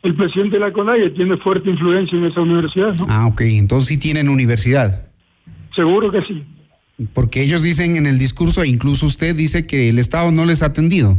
el 0.06 0.16
presidente 0.16 0.58
de 0.58 0.60
la 0.60 0.72
CONAIE 0.72 1.10
tiene 1.10 1.36
fuerte 1.38 1.70
influencia 1.70 2.16
en 2.18 2.26
esa 2.26 2.42
universidad, 2.42 2.94
¿no? 2.96 3.06
Ah, 3.10 3.26
ok, 3.26 3.42
entonces 3.42 3.90
sí 3.90 3.98
tienen 3.98 4.30
universidad. 4.30 5.08
Seguro 5.76 6.12
que 6.12 6.22
sí. 6.22 6.44
Porque 7.14 7.42
ellos 7.42 7.64
dicen 7.64 7.96
en 7.96 8.06
el 8.06 8.20
discurso, 8.20 8.62
e 8.62 8.68
incluso 8.68 9.08
usted 9.08 9.36
dice 9.36 9.66
que 9.66 9.90
el 9.90 9.98
Estado 9.98 10.32
no 10.32 10.46
les 10.46 10.62
ha 10.62 10.68
atendido. 10.68 11.18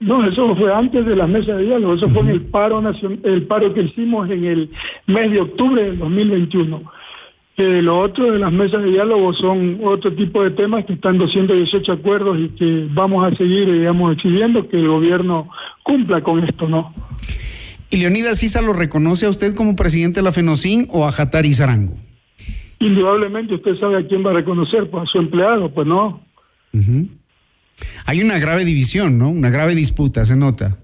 No, 0.00 0.24
eso 0.24 0.54
fue 0.56 0.72
antes 0.74 1.06
de 1.06 1.16
la 1.16 1.26
mesa 1.26 1.54
de 1.54 1.64
diálogo, 1.64 1.94
eso 1.94 2.08
fue 2.08 2.22
en 2.22 2.28
el 2.28 2.42
paro 2.42 2.82
nacional, 2.82 3.20
el 3.24 3.42
paro 3.44 3.72
que 3.72 3.82
hicimos 3.82 4.28
en 4.30 4.44
el 4.44 4.70
mes 5.06 5.30
de 5.30 5.40
octubre 5.40 5.82
del 5.82 5.98
2021. 5.98 6.82
Eh, 7.58 7.82
lo 7.82 7.98
otro 7.98 8.30
de 8.30 8.38
las 8.38 8.52
mesas 8.52 8.84
de 8.84 8.90
diálogo 8.92 9.34
son 9.34 9.80
otro 9.82 10.14
tipo 10.14 10.44
de 10.44 10.52
temas 10.52 10.84
que 10.84 10.92
están 10.92 11.18
218 11.18 11.90
acuerdos 11.90 12.38
y 12.38 12.50
que 12.50 12.86
vamos 12.92 13.26
a 13.26 13.36
seguir, 13.36 13.70
digamos, 13.72 14.14
exigiendo 14.14 14.68
que 14.68 14.76
el 14.76 14.86
gobierno 14.86 15.50
cumpla 15.82 16.22
con 16.22 16.44
esto, 16.44 16.68
¿no? 16.68 16.94
¿Y 17.90 17.96
Leonidas 17.96 18.38
Sisa 18.38 18.62
lo 18.62 18.74
reconoce 18.74 19.26
a 19.26 19.28
usted 19.28 19.56
como 19.56 19.74
presidente 19.74 20.20
de 20.20 20.22
la 20.22 20.30
FENOCIN 20.30 20.86
o 20.92 21.04
a 21.04 21.10
Jatari 21.10 21.52
Zarango? 21.52 21.96
Indudablemente 22.78 23.56
usted 23.56 23.76
sabe 23.80 23.96
a 23.96 24.06
quién 24.06 24.24
va 24.24 24.30
a 24.30 24.34
reconocer, 24.34 24.88
pues 24.88 25.02
a 25.02 25.06
su 25.06 25.18
empleado, 25.18 25.74
pues 25.74 25.88
no. 25.88 26.22
Hay 28.04 28.20
una 28.20 28.38
grave 28.38 28.64
división, 28.64 29.18
¿no? 29.18 29.30
Una 29.30 29.50
grave 29.50 29.74
disputa, 29.74 30.24
se 30.24 30.36
nota. 30.36 30.78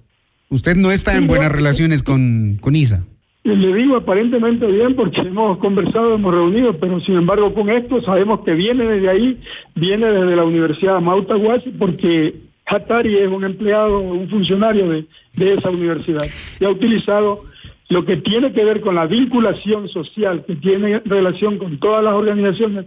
Usted 0.48 0.74
no 0.74 0.90
está 0.90 1.16
en 1.16 1.28
buenas 1.28 1.52
relaciones 1.52 2.02
con, 2.02 2.58
con 2.60 2.74
Isa. 2.74 3.04
Le 3.44 3.74
digo 3.74 3.96
aparentemente 3.96 4.66
bien 4.66 4.94
porque 4.94 5.20
hemos 5.20 5.58
conversado, 5.58 6.14
hemos 6.14 6.34
reunido, 6.34 6.72
pero 6.78 6.98
sin 7.00 7.16
embargo 7.16 7.52
con 7.52 7.68
esto 7.68 8.00
sabemos 8.00 8.40
que 8.40 8.54
viene 8.54 8.86
desde 8.86 9.10
ahí, 9.10 9.40
viene 9.74 10.06
desde 10.06 10.34
la 10.34 10.44
Universidad 10.44 11.00
Mautahuasi 11.02 11.70
porque 11.72 12.36
Hatari 12.64 13.16
es 13.16 13.28
un 13.28 13.44
empleado, 13.44 14.00
un 14.00 14.30
funcionario 14.30 14.88
de, 14.88 15.06
de 15.34 15.52
esa 15.52 15.68
universidad 15.68 16.24
y 16.58 16.64
ha 16.64 16.70
utilizado 16.70 17.44
lo 17.90 18.06
que 18.06 18.16
tiene 18.16 18.52
que 18.52 18.64
ver 18.64 18.80
con 18.80 18.94
la 18.94 19.06
vinculación 19.06 19.88
social 19.88 20.44
que 20.46 20.56
tiene 20.56 21.00
relación 21.04 21.58
con 21.58 21.78
todas 21.78 22.02
las 22.02 22.14
organizaciones 22.14 22.86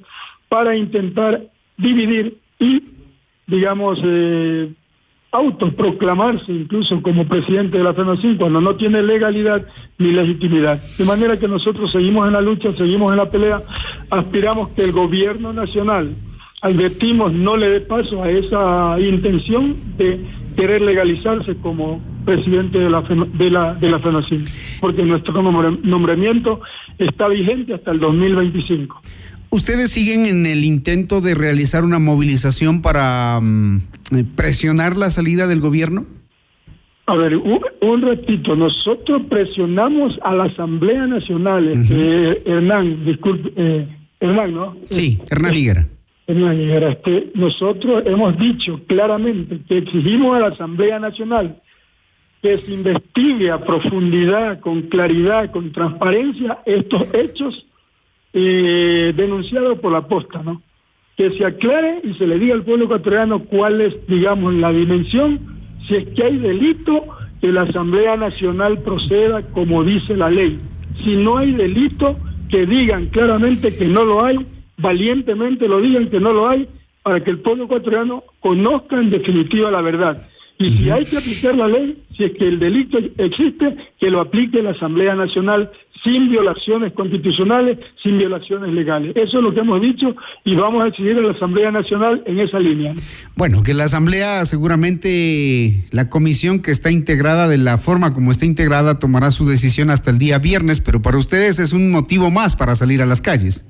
para 0.49 0.75
intentar 0.75 1.43
dividir 1.77 2.39
y, 2.59 2.83
digamos, 3.45 3.99
eh, 4.03 4.73
autoproclamarse 5.31 6.51
incluso 6.51 7.01
como 7.01 7.27
presidente 7.27 7.77
de 7.77 7.83
la 7.83 7.93
FENOCIN 7.93 8.37
cuando 8.37 8.61
no 8.61 8.75
tiene 8.75 9.01
legalidad 9.03 9.65
ni 9.97 10.11
legitimidad. 10.11 10.81
De 10.97 11.05
manera 11.05 11.37
que 11.37 11.47
nosotros 11.47 11.91
seguimos 11.91 12.27
en 12.27 12.33
la 12.33 12.41
lucha, 12.41 12.71
seguimos 12.73 13.11
en 13.11 13.17
la 13.17 13.29
pelea, 13.29 13.61
aspiramos 14.09 14.69
que 14.69 14.83
el 14.83 14.91
gobierno 14.91 15.53
nacional, 15.53 16.15
advertimos, 16.61 17.33
no 17.33 17.57
le 17.57 17.69
dé 17.69 17.81
paso 17.81 18.23
a 18.23 18.29
esa 18.29 18.99
intención 18.99 19.75
de 19.97 20.19
querer 20.55 20.81
legalizarse 20.81 21.55
como 21.57 22.01
presidente 22.25 22.79
de 22.79 22.89
la, 22.89 23.01
de 23.01 23.49
la, 23.49 23.73
de 23.75 23.89
la 23.89 24.01
porque 24.81 25.03
nuestro 25.03 25.41
nombramiento 25.41 26.61
está 26.97 27.27
vigente 27.27 27.73
hasta 27.73 27.91
el 27.91 27.99
2025. 27.99 29.01
¿Ustedes 29.57 29.89
siguen 29.89 30.27
en 30.27 30.45
el 30.45 30.63
intento 30.63 31.19
de 31.19 31.33
realizar 31.33 31.83
una 31.83 31.97
movilización 31.97 32.83
para 32.83 33.39
mm, 33.41 33.79
presionar 34.35 34.95
la 34.95 35.09
salida 35.09 35.47
del 35.47 35.61
gobierno? 35.61 36.05
A 37.07 37.15
ver, 37.15 37.35
un, 37.35 38.01
ratito, 38.03 38.55
nosotros 38.55 39.23
presionamos 39.27 40.19
a 40.21 40.35
la 40.35 40.43
Asamblea 40.43 41.07
Nacional, 41.07 41.69
este, 41.69 42.47
Hernán, 42.47 43.03
disculpe, 43.03 43.51
eh, 43.55 43.87
Hernán, 44.19 44.53
¿no? 44.53 44.77
Sí, 44.91 45.19
Hernán 45.27 45.55
Higuera. 45.55 45.87
Hernán 46.27 46.61
Higuera, 46.61 46.89
este, 46.89 47.31
nosotros 47.33 48.03
hemos 48.05 48.37
dicho 48.37 48.79
claramente 48.85 49.59
que 49.67 49.79
exigimos 49.79 50.37
a 50.37 50.39
la 50.41 50.47
Asamblea 50.49 50.99
Nacional 50.99 51.59
que 52.43 52.59
se 52.59 52.71
investigue 52.71 53.49
a 53.49 53.65
profundidad, 53.65 54.59
con 54.59 54.83
claridad, 54.83 55.49
con 55.49 55.71
transparencia 55.71 56.59
estos 56.67 57.07
hechos 57.11 57.65
eh, 58.39 59.13
denunciado 59.15 59.81
por 59.81 59.91
la 59.91 60.07
posta, 60.07 60.43
¿no? 60.43 60.61
Que 61.15 61.31
se 61.31 61.43
aclare 61.43 62.01
y 62.03 62.13
se 62.13 62.27
le 62.27 62.37
diga 62.37 62.53
al 62.53 62.63
pueblo 62.63 62.85
ecuatoriano 62.85 63.39
cuál 63.45 63.81
es, 63.81 63.95
digamos, 64.07 64.53
la 64.53 64.71
dimensión, 64.71 65.39
si 65.87 65.95
es 65.95 66.07
que 66.09 66.23
hay 66.23 66.37
delito, 66.37 67.07
que 67.41 67.51
la 67.51 67.63
Asamblea 67.63 68.15
Nacional 68.15 68.83
proceda 68.83 69.41
como 69.41 69.83
dice 69.83 70.15
la 70.15 70.29
ley. 70.29 70.59
Si 71.03 71.15
no 71.15 71.37
hay 71.37 71.53
delito, 71.53 72.15
que 72.49 72.67
digan 72.67 73.07
claramente 73.07 73.75
que 73.75 73.87
no 73.87 74.05
lo 74.05 74.23
hay, 74.23 74.45
valientemente 74.77 75.67
lo 75.67 75.81
digan 75.81 76.09
que 76.09 76.19
no 76.19 76.31
lo 76.31 76.47
hay, 76.47 76.67
para 77.01 77.23
que 77.23 77.31
el 77.31 77.39
pueblo 77.39 77.63
ecuatoriano 77.63 78.23
conozca 78.39 78.99
en 78.99 79.09
definitiva 79.09 79.71
la 79.71 79.81
verdad. 79.81 80.27
Y 80.59 80.75
si 80.75 80.89
hay 80.89 81.05
que 81.05 81.17
aplicar 81.17 81.55
la 81.55 81.67
ley, 81.67 82.03
si 82.15 82.23
es 82.23 82.31
que 82.31 82.47
el 82.47 82.59
delito 82.59 82.97
existe, 83.17 83.75
que 83.99 84.09
lo 84.09 84.21
aplique 84.21 84.63
la 84.63 84.71
Asamblea 84.71 85.13
Nacional 85.13 85.69
sin 86.03 86.29
violaciones 86.29 86.93
constitucionales, 86.93 87.77
sin 88.01 88.17
violaciones 88.17 88.73
legales. 88.73 89.15
Eso 89.15 89.37
es 89.37 89.43
lo 89.43 89.53
que 89.53 89.59
hemos 89.59 89.81
dicho 89.81 90.15
y 90.43 90.55
vamos 90.55 90.83
a 90.83 90.87
exigir 90.87 91.17
a 91.17 91.21
la 91.21 91.31
Asamblea 91.31 91.71
Nacional 91.71 92.23
en 92.25 92.39
esa 92.39 92.59
línea. 92.59 92.93
Bueno, 93.35 93.61
que 93.61 93.75
la 93.75 93.83
Asamblea 93.83 94.45
seguramente, 94.45 95.85
la 95.91 96.09
comisión 96.09 96.59
que 96.59 96.71
está 96.71 96.89
integrada 96.89 97.47
de 97.47 97.57
la 97.57 97.77
forma 97.77 98.13
como 98.13 98.31
está 98.31 98.45
integrada, 98.45 98.97
tomará 98.97 99.29
su 99.29 99.45
decisión 99.45 99.91
hasta 99.91 100.09
el 100.09 100.17
día 100.17 100.39
viernes, 100.39 100.81
pero 100.81 101.01
para 101.01 101.17
ustedes 101.17 101.59
es 101.59 101.71
un 101.73 101.91
motivo 101.91 102.31
más 102.31 102.55
para 102.55 102.75
salir 102.75 103.01
a 103.01 103.05
las 103.05 103.21
calles. 103.21 103.65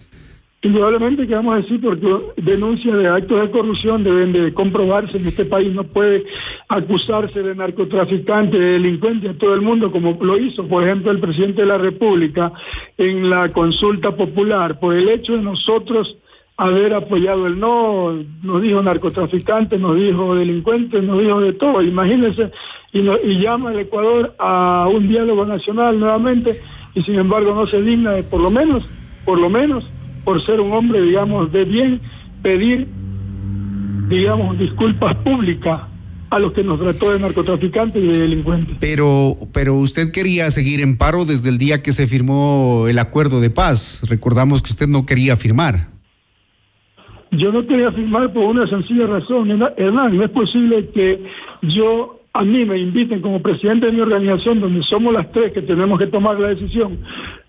Indudablemente 0.63 1.27
que 1.27 1.35
vamos 1.35 1.53
a 1.53 1.61
decir 1.61 1.79
porque 1.79 2.07
denuncias 2.37 2.97
de 2.97 3.07
actos 3.07 3.41
de 3.41 3.51
corrupción 3.51 4.03
deben 4.03 4.33
de 4.33 4.51
comprobarse. 4.55 5.17
En 5.17 5.27
este 5.27 5.45
país 5.45 5.71
no 5.71 5.83
puede 5.83 6.25
acusarse 6.67 7.43
de 7.43 7.53
narcotraficante, 7.53 8.57
de 8.57 8.71
delincuente 8.71 9.29
a 9.29 9.37
todo 9.37 9.53
el 9.53 9.61
mundo 9.61 9.91
como 9.91 10.17
lo 10.19 10.35
hizo, 10.35 10.67
por 10.67 10.83
ejemplo, 10.83 11.11
el 11.11 11.19
presidente 11.19 11.61
de 11.61 11.67
la 11.67 11.77
República 11.77 12.51
en 12.97 13.29
la 13.29 13.49
consulta 13.49 14.15
popular. 14.15 14.79
Por 14.79 14.95
el 14.95 15.09
hecho 15.09 15.33
de 15.33 15.43
nosotros 15.43 16.17
haber 16.57 16.95
apoyado 16.95 17.45
el 17.45 17.59
no, 17.59 18.15
nos 18.41 18.61
dijo 18.63 18.81
narcotraficante, 18.81 19.77
nos 19.77 19.95
dijo 19.95 20.33
delincuente, 20.33 21.03
nos 21.03 21.19
dijo 21.19 21.39
de 21.39 21.53
todo. 21.53 21.83
Imagínense, 21.83 22.51
y, 22.93 23.07
y 23.07 23.39
llama 23.39 23.69
al 23.69 23.79
Ecuador 23.79 24.33
a 24.39 24.89
un 24.91 25.07
diálogo 25.07 25.45
nacional 25.45 25.99
nuevamente 25.99 26.59
y 26.95 27.03
sin 27.03 27.13
embargo 27.13 27.53
no 27.53 27.67
se 27.67 27.79
digna 27.79 28.13
de 28.13 28.23
por 28.23 28.41
lo 28.41 28.49
menos, 28.49 28.83
por 29.23 29.37
lo 29.39 29.51
menos 29.51 29.87
por 30.27 30.45
ser 30.45 30.59
un 30.59 30.73
hombre, 30.73 31.01
digamos, 31.01 31.53
de 31.53 31.63
bien, 31.63 32.01
pedir, 32.41 32.85
digamos, 34.09 34.59
disculpas 34.59 35.15
públicas 35.15 35.83
a 36.29 36.37
los 36.37 36.51
que 36.51 36.65
nos 36.65 36.81
trató 36.81 37.13
de 37.13 37.19
narcotraficantes 37.21 38.03
y 38.03 38.07
de 38.07 38.19
delincuentes. 38.19 38.75
Pero, 38.81 39.37
pero 39.53 39.75
usted 39.75 40.11
quería 40.11 40.51
seguir 40.51 40.81
en 40.81 40.97
paro 40.97 41.23
desde 41.23 41.47
el 41.47 41.57
día 41.57 41.81
que 41.81 41.93
se 41.93 42.07
firmó 42.07 42.87
el 42.89 42.99
acuerdo 42.99 43.39
de 43.39 43.49
paz. 43.49 44.01
Recordamos 44.09 44.61
que 44.61 44.71
usted 44.71 44.87
no 44.87 45.05
quería 45.05 45.37
firmar. 45.37 45.91
Yo 47.31 47.53
no 47.53 47.65
quería 47.65 47.93
firmar 47.93 48.33
por 48.33 48.43
una 48.43 48.67
sencilla 48.67 49.07
razón, 49.07 49.49
Hernán. 49.77 50.17
No 50.17 50.25
es 50.25 50.29
posible 50.29 50.89
que 50.89 51.23
yo 51.61 52.16
a 52.33 52.43
mí 52.43 52.65
me 52.65 52.77
inviten 52.77 53.21
como 53.21 53.41
presidente 53.41 53.87
de 53.87 53.91
mi 53.93 54.01
organización, 54.01 54.59
donde 54.59 54.83
somos 54.83 55.13
las 55.13 55.31
tres 55.31 55.51
que 55.53 55.61
tenemos 55.61 55.97
que 55.97 56.07
tomar 56.07 56.39
la 56.39 56.49
decisión, 56.49 56.99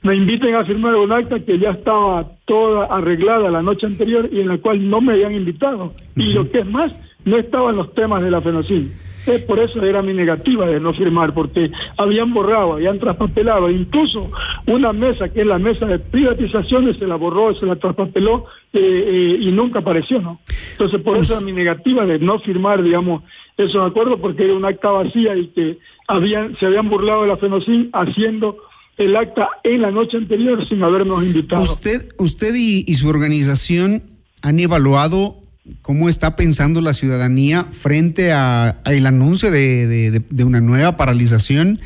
me 0.02 0.14
inviten 0.14 0.54
a 0.54 0.64
firmar 0.64 0.94
un 0.96 1.12
acta 1.12 1.40
que 1.40 1.58
ya 1.58 1.70
estaba 1.70 2.26
toda 2.46 2.86
arreglada 2.86 3.50
la 3.50 3.62
noche 3.62 3.86
anterior 3.86 4.28
y 4.32 4.40
en 4.40 4.48
la 4.48 4.58
cual 4.58 4.88
no 4.88 5.00
me 5.00 5.12
habían 5.12 5.34
invitado. 5.34 5.92
Y 6.16 6.32
lo 6.32 6.50
que 6.50 6.60
es 6.60 6.66
más, 6.66 6.92
no 7.24 7.36
estaban 7.36 7.76
los 7.76 7.94
temas 7.94 8.22
de 8.22 8.30
la 8.30 8.40
FENOCIN. 8.40 8.92
Es 9.26 9.42
por 9.42 9.58
eso 9.58 9.82
era 9.82 10.00
mi 10.00 10.14
negativa 10.14 10.64
de 10.64 10.80
no 10.80 10.94
firmar, 10.94 11.34
porque 11.34 11.70
habían 11.98 12.32
borrado, 12.32 12.74
habían 12.74 12.98
traspapelado, 12.98 13.68
incluso 13.68 14.30
una 14.70 14.94
mesa 14.94 15.28
que 15.28 15.42
es 15.42 15.46
la 15.46 15.58
mesa 15.58 15.84
de 15.84 15.98
privatizaciones 15.98 16.96
se 16.96 17.06
la 17.06 17.16
borró, 17.16 17.54
se 17.54 17.66
la 17.66 17.76
traspapeló 17.76 18.46
eh, 18.72 18.80
eh, 18.80 19.38
y 19.40 19.50
nunca 19.50 19.80
apareció, 19.80 20.22
¿no? 20.22 20.40
Entonces 20.72 21.00
por 21.02 21.16
eso 21.16 21.34
era 21.34 21.44
mi 21.44 21.52
negativa 21.52 22.06
de 22.06 22.18
no 22.18 22.38
firmar, 22.38 22.82
digamos, 22.82 23.22
esos 23.58 23.90
acuerdos, 23.90 24.18
porque 24.20 24.44
era 24.44 24.54
un 24.54 24.64
acta 24.64 24.90
vacía 24.90 25.36
y 25.36 25.48
que 25.48 25.78
habían, 26.06 26.56
se 26.58 26.66
habían 26.66 26.88
burlado 26.88 27.22
de 27.22 27.28
la 27.28 27.36
FENOCIN 27.36 27.90
haciendo 27.92 28.56
el 28.96 29.14
acta 29.14 29.48
en 29.62 29.82
la 29.82 29.90
noche 29.90 30.16
anterior 30.16 30.66
sin 30.66 30.82
habernos 30.82 31.22
invitado. 31.22 31.62
¿Usted, 31.62 32.08
usted 32.18 32.54
y 32.54 32.94
su 32.94 33.08
organización 33.08 34.04
han 34.42 34.58
evaluado 34.58 35.42
cómo 35.82 36.08
está 36.08 36.36
pensando 36.36 36.80
la 36.80 36.94
ciudadanía 36.94 37.66
frente 37.70 38.32
a, 38.32 38.80
el 38.86 39.06
anuncio 39.06 39.50
de, 39.50 40.22
una 40.44 40.60
nueva 40.60 40.96
paralización. 40.96 41.80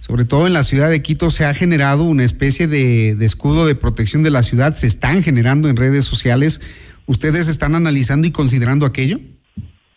Sobre 0.00 0.24
todo 0.26 0.46
en 0.46 0.52
la 0.52 0.64
ciudad 0.64 0.90
de 0.90 1.00
Quito 1.00 1.30
se 1.30 1.46
ha 1.46 1.54
generado 1.54 2.04
una 2.04 2.24
especie 2.24 2.66
de, 2.66 3.12
escudo 3.24 3.66
de 3.66 3.74
protección 3.74 4.22
de 4.22 4.30
la 4.30 4.42
ciudad, 4.42 4.74
se 4.74 4.86
están 4.86 5.22
generando 5.22 5.68
en 5.68 5.76
redes 5.76 6.04
sociales. 6.04 6.60
¿Ustedes 7.06 7.48
están 7.48 7.74
analizando 7.74 8.26
y 8.26 8.30
considerando 8.30 8.84
aquello? 8.86 9.18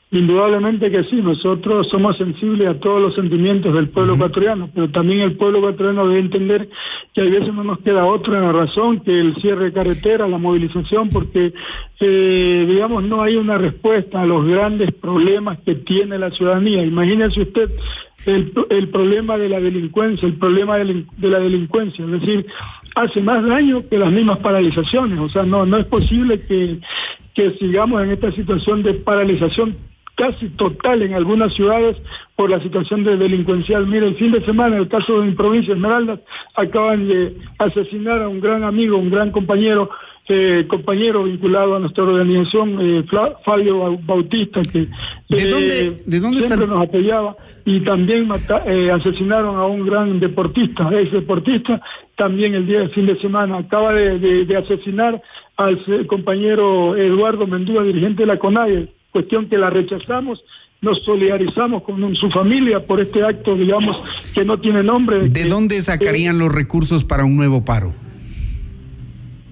Indudablemente 0.10 0.90
que 0.90 1.04
sí, 1.04 1.18
nosotros 1.22 1.90
somos 1.90 2.16
sensibles 2.16 2.66
a 2.70 2.80
todos 2.80 3.02
los 3.02 3.16
sentimientos 3.16 3.74
del 3.74 3.90
pueblo 3.90 4.14
ecuatoriano, 4.14 4.70
pero 4.74 4.90
también 4.90 5.20
el 5.20 5.36
pueblo 5.36 5.58
ecuatoriano 5.58 6.08
debe 6.08 6.22
entender 6.22 6.70
que 7.14 7.22
a 7.22 7.24
veces 7.26 7.54
no 7.54 7.66
nos 7.66 7.80
queda 7.80 8.06
otra 8.06 8.54
razón 8.54 9.02
que 9.02 9.20
el 9.20 9.36
cierre 9.36 9.66
de 9.66 9.74
carretera, 9.74 10.26
la 10.30 10.38
movilización, 10.38 11.10
porque, 11.10 11.54
eh, 12.00 12.66
digamos, 12.70 13.04
no 13.04 13.22
hay 13.22 13.36
una 13.36 13.58
respuesta 13.58 14.22
a 14.22 14.26
los 14.26 14.48
grandes 14.48 14.94
problemas 14.94 15.60
que 15.66 15.76
tiene 15.76 16.18
la 16.18 16.32
ciudadanía. 16.32 16.86
Imagínese 16.86 17.42
usted 17.42 17.70
el, 18.26 18.54
el 18.70 18.88
problema 18.88 19.38
de 19.38 19.50
la 19.50 19.60
delincuencia, 19.60 20.26
el 20.26 20.36
problema 20.36 20.78
de, 20.78 21.06
la 21.20 21.40
delincuencia, 21.40 22.06
es 22.06 22.12
decir, 22.12 22.46
hace 22.96 23.22
más 23.22 23.46
daño 23.46 23.84
que 23.90 23.98
las 23.98 24.12
mismas 24.12 24.40
paralizaciones, 24.40 25.20
o 25.20 25.28
sea, 25.28 25.44
no, 25.44 25.66
no 25.66 25.76
es 25.76 25.86
posible 25.86 26.40
que, 26.42 26.80
que 27.34 27.52
sigamos 27.58 28.02
en 28.04 28.12
esta 28.12 28.32
situación 28.32 28.84
de 28.84 28.94
paralización 28.94 29.76
casi 30.18 30.50
total 30.50 31.04
en 31.04 31.14
algunas 31.14 31.54
ciudades 31.54 31.96
por 32.36 32.50
la 32.50 32.60
situación 32.60 33.04
de 33.04 33.18
delincuencial. 33.18 33.86
Mire, 33.86 34.08
el 34.08 34.16
fin 34.16 34.32
de 34.32 34.44
semana, 34.44 34.76
en 34.76 34.82
el 34.82 34.88
caso 34.90 35.22
de 35.22 35.28
mi 35.28 35.36
provincia, 35.36 35.76
Esmeraldas, 35.76 36.20
acaban 36.56 37.08
de 37.08 37.38
asesinar 37.60 38.24
a 38.24 38.28
un 38.28 38.42
gran 38.42 38.64
amigo, 38.64 38.98
un 38.98 39.12
gran 39.12 39.32
compañero, 39.32 39.92
eh, 40.28 40.66
compañero 40.68 41.24
vinculado 41.24 41.76
a 41.76 41.80
nuestra 41.80 42.04
organización, 42.04 42.80
eh, 42.82 43.06
Fabio 43.46 43.98
Bautista, 44.06 44.64
que 44.64 44.88
¿De 45.30 45.50
dónde, 46.20 46.42
siempre 46.42 46.68
nos 46.68 46.84
apoyaba, 46.84 47.38
y 47.64 47.82
también 47.82 48.28
eh, 48.66 48.90
asesinaron 48.92 49.56
a 49.58 49.66
un 49.66 49.86
gran 49.86 50.20
deportista, 50.20 50.90
ex 51.00 51.12
deportista, 51.12 51.80
también 52.16 52.56
el 52.56 52.66
día 52.66 52.80
del 52.80 52.90
fin 52.90 53.06
de 53.06 53.20
semana. 53.20 53.58
Acaba 53.60 53.94
de, 53.94 54.58
asesinar 54.58 55.22
al 55.58 56.08
compañero 56.08 56.98
Eduardo 56.98 57.46
Mendúa, 57.46 57.84
dirigente 57.84 58.24
de 58.24 58.28
la 58.28 58.40
CONAIE, 58.40 58.97
cuestión 59.18 59.50
que 59.50 59.58
la 59.58 59.72
rechazamos, 59.72 60.44
nos 60.80 61.04
solidarizamos 61.04 61.82
con 61.82 62.16
su 62.16 62.30
familia 62.30 62.86
por 62.86 63.02
este 63.02 63.24
acto, 63.24 63.56
digamos, 63.56 63.98
que 64.36 64.46
no 64.46 64.60
tiene 64.60 64.84
nombre. 64.84 65.28
¿De, 65.28 65.46
dónde 65.46 65.82
sacarían 65.82 66.38
los 66.38 66.52
recursos 66.52 67.04
para 67.04 67.26
un 67.26 67.36
nuevo 67.36 67.66
paro? 67.66 67.96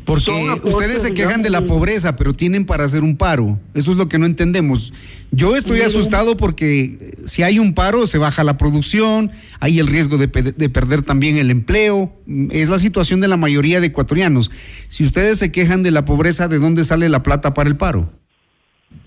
Porque 0.05 0.31
ustedes 0.61 1.01
se 1.01 1.15
quejan 1.15 1.41
de 1.41 1.49
la 1.49 1.65
pobreza, 1.65 2.15
pero 2.15 2.33
tienen 2.33 2.67
para 2.67 2.83
hacer 2.83 3.01
un 3.01 3.17
paro. 3.17 3.59
Eso 3.73 3.89
es 3.89 3.97
lo 3.97 4.07
que 4.07 4.19
no 4.19 4.27
entendemos. 4.27 4.93
Yo 5.31 5.55
estoy 5.55 5.81
asustado 5.81 6.37
porque 6.37 7.17
si 7.25 7.41
hay 7.41 7.57
un 7.57 7.73
paro, 7.73 8.05
se 8.05 8.19
baja 8.19 8.43
la 8.43 8.55
producción, 8.55 9.31
hay 9.59 9.79
el 9.79 9.87
riesgo 9.87 10.19
de, 10.19 10.27
de, 10.27 10.69
perder 10.69 11.01
también 11.01 11.37
el 11.37 11.49
empleo. 11.49 12.13
Es 12.51 12.69
la 12.69 12.77
situación 12.77 13.19
de 13.19 13.27
la 13.27 13.35
mayoría 13.35 13.81
de 13.81 13.87
ecuatorianos. 13.87 14.51
Si 14.89 15.03
ustedes 15.03 15.39
se 15.39 15.51
quejan 15.51 15.81
de 15.81 15.89
la 15.89 16.05
pobreza, 16.05 16.47
¿de 16.47 16.59
dónde 16.59 16.83
sale 16.83 17.09
la 17.09 17.23
plata 17.23 17.55
para 17.55 17.67
el 17.67 17.75
paro? 17.75 18.11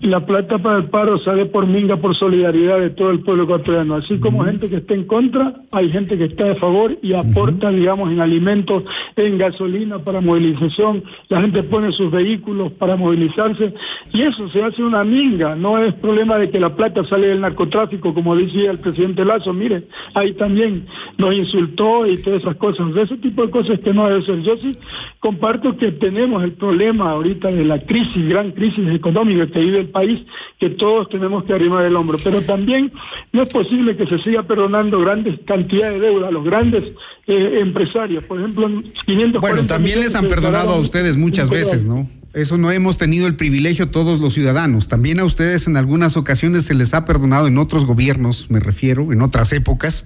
La 0.01 0.25
plata 0.25 0.57
para 0.59 0.77
el 0.77 0.85
paro 0.85 1.19
sale 1.19 1.45
por 1.45 1.67
minga, 1.67 1.97
por 1.97 2.15
solidaridad 2.15 2.79
de 2.79 2.89
todo 2.89 3.09
el 3.11 3.19
pueblo 3.19 3.43
ecuatoriano. 3.43 3.95
Así 3.95 4.17
como 4.17 4.45
gente 4.45 4.69
que 4.69 4.77
está 4.77 4.93
en 4.93 5.03
contra, 5.03 5.55
hay 5.71 5.89
gente 5.89 6.17
que 6.17 6.25
está 6.25 6.51
a 6.51 6.55
favor 6.55 6.97
y 7.01 7.13
aporta, 7.13 7.69
digamos, 7.69 8.09
en 8.09 8.21
alimentos, 8.21 8.83
en 9.17 9.37
gasolina 9.37 9.99
para 9.99 10.21
movilización. 10.21 11.03
La 11.27 11.41
gente 11.41 11.63
pone 11.63 11.91
sus 11.91 12.11
vehículos 12.11 12.71
para 12.73 12.95
movilizarse 12.95 13.73
y 14.13 14.21
eso 14.21 14.47
se 14.49 14.63
hace 14.63 14.81
una 14.83 15.03
minga. 15.03 15.55
No 15.55 15.77
es 15.77 15.93
problema 15.95 16.37
de 16.37 16.49
que 16.49 16.61
la 16.61 16.75
plata 16.75 17.03
sale 17.05 17.27
del 17.27 17.41
narcotráfico, 17.41 18.13
como 18.13 18.37
decía 18.37 18.71
el 18.71 18.79
presidente 18.79 19.25
Lazo. 19.25 19.53
Mire, 19.53 19.83
ahí 20.13 20.31
también 20.33 20.85
nos 21.17 21.35
insultó 21.35 22.07
y 22.07 22.17
todas 22.17 22.41
esas 22.41 22.55
cosas. 22.55 22.93
De 22.93 23.01
ese 23.01 23.17
tipo 23.17 23.45
de 23.45 23.51
cosas 23.51 23.79
que 23.79 23.93
no 23.93 24.07
debe 24.07 24.25
ser. 24.25 24.41
Yo 24.43 24.55
sí 24.57 24.77
comparto 25.19 25.75
que 25.75 25.91
tenemos 25.91 26.41
el 26.43 26.53
problema 26.53 27.11
ahorita 27.11 27.49
de 27.49 27.65
la 27.65 27.79
crisis, 27.79 28.29
gran 28.29 28.51
crisis 28.51 28.87
económica 28.89 29.47
que 29.47 29.59
vive 29.59 29.79
el 29.79 29.88
país 29.89 30.21
que 30.59 30.69
todos 30.69 31.09
tenemos 31.09 31.43
que 31.43 31.53
arrimar 31.53 31.85
el 31.85 31.95
hombro. 31.95 32.17
Pero 32.23 32.41
también 32.41 32.91
no 33.31 33.43
es 33.43 33.49
posible 33.49 33.95
que 33.97 34.07
se 34.07 34.19
siga 34.19 34.43
perdonando 34.43 34.99
grandes 34.99 35.39
cantidades 35.45 35.99
de 35.99 36.07
deuda 36.07 36.27
a 36.29 36.31
los 36.31 36.43
grandes 36.43 36.83
eh, 37.27 37.59
empresarios. 37.61 38.23
Por 38.23 38.39
ejemplo, 38.39 38.69
500 39.05 39.41
Bueno, 39.41 39.65
también 39.65 39.99
les 39.99 40.15
han 40.15 40.27
perdonado 40.27 40.71
a 40.71 40.79
ustedes 40.79 41.17
muchas 41.17 41.49
veces, 41.49 41.85
¿no? 41.85 42.07
Eso 42.33 42.59
no 42.59 42.71
hemos 42.71 42.97
tenido 42.97 43.25
el 43.25 43.35
privilegio 43.35 43.89
todos 43.89 44.19
los 44.19 44.35
ciudadanos. 44.35 44.87
También 44.87 45.19
a 45.19 45.25
ustedes 45.25 45.65
en 45.65 45.77
algunas 45.77 46.15
ocasiones 46.15 46.63
se 46.65 46.75
les 46.75 46.93
ha 46.93 47.03
perdonado 47.03 47.47
en 47.47 47.57
otros 47.57 47.85
gobiernos, 47.85 48.51
me 48.51 48.59
refiero, 48.59 49.11
en 49.11 49.21
otras 49.21 49.51
épocas. 49.51 50.05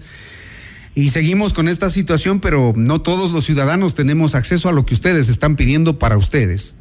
Y 0.96 1.10
seguimos 1.10 1.54
con 1.54 1.68
esta 1.68 1.90
situación, 1.90 2.40
pero 2.40 2.74
no 2.76 3.02
todos 3.02 3.32
los 3.32 3.46
ciudadanos 3.46 3.96
tenemos 3.96 4.36
acceso 4.36 4.70
a 4.70 4.72
lo 4.72 4.86
que 4.86 4.94
ustedes 4.94 5.28
están 5.28 5.56
pidiendo 5.56 6.00
para 6.00 6.18
ustedes. 6.18 6.78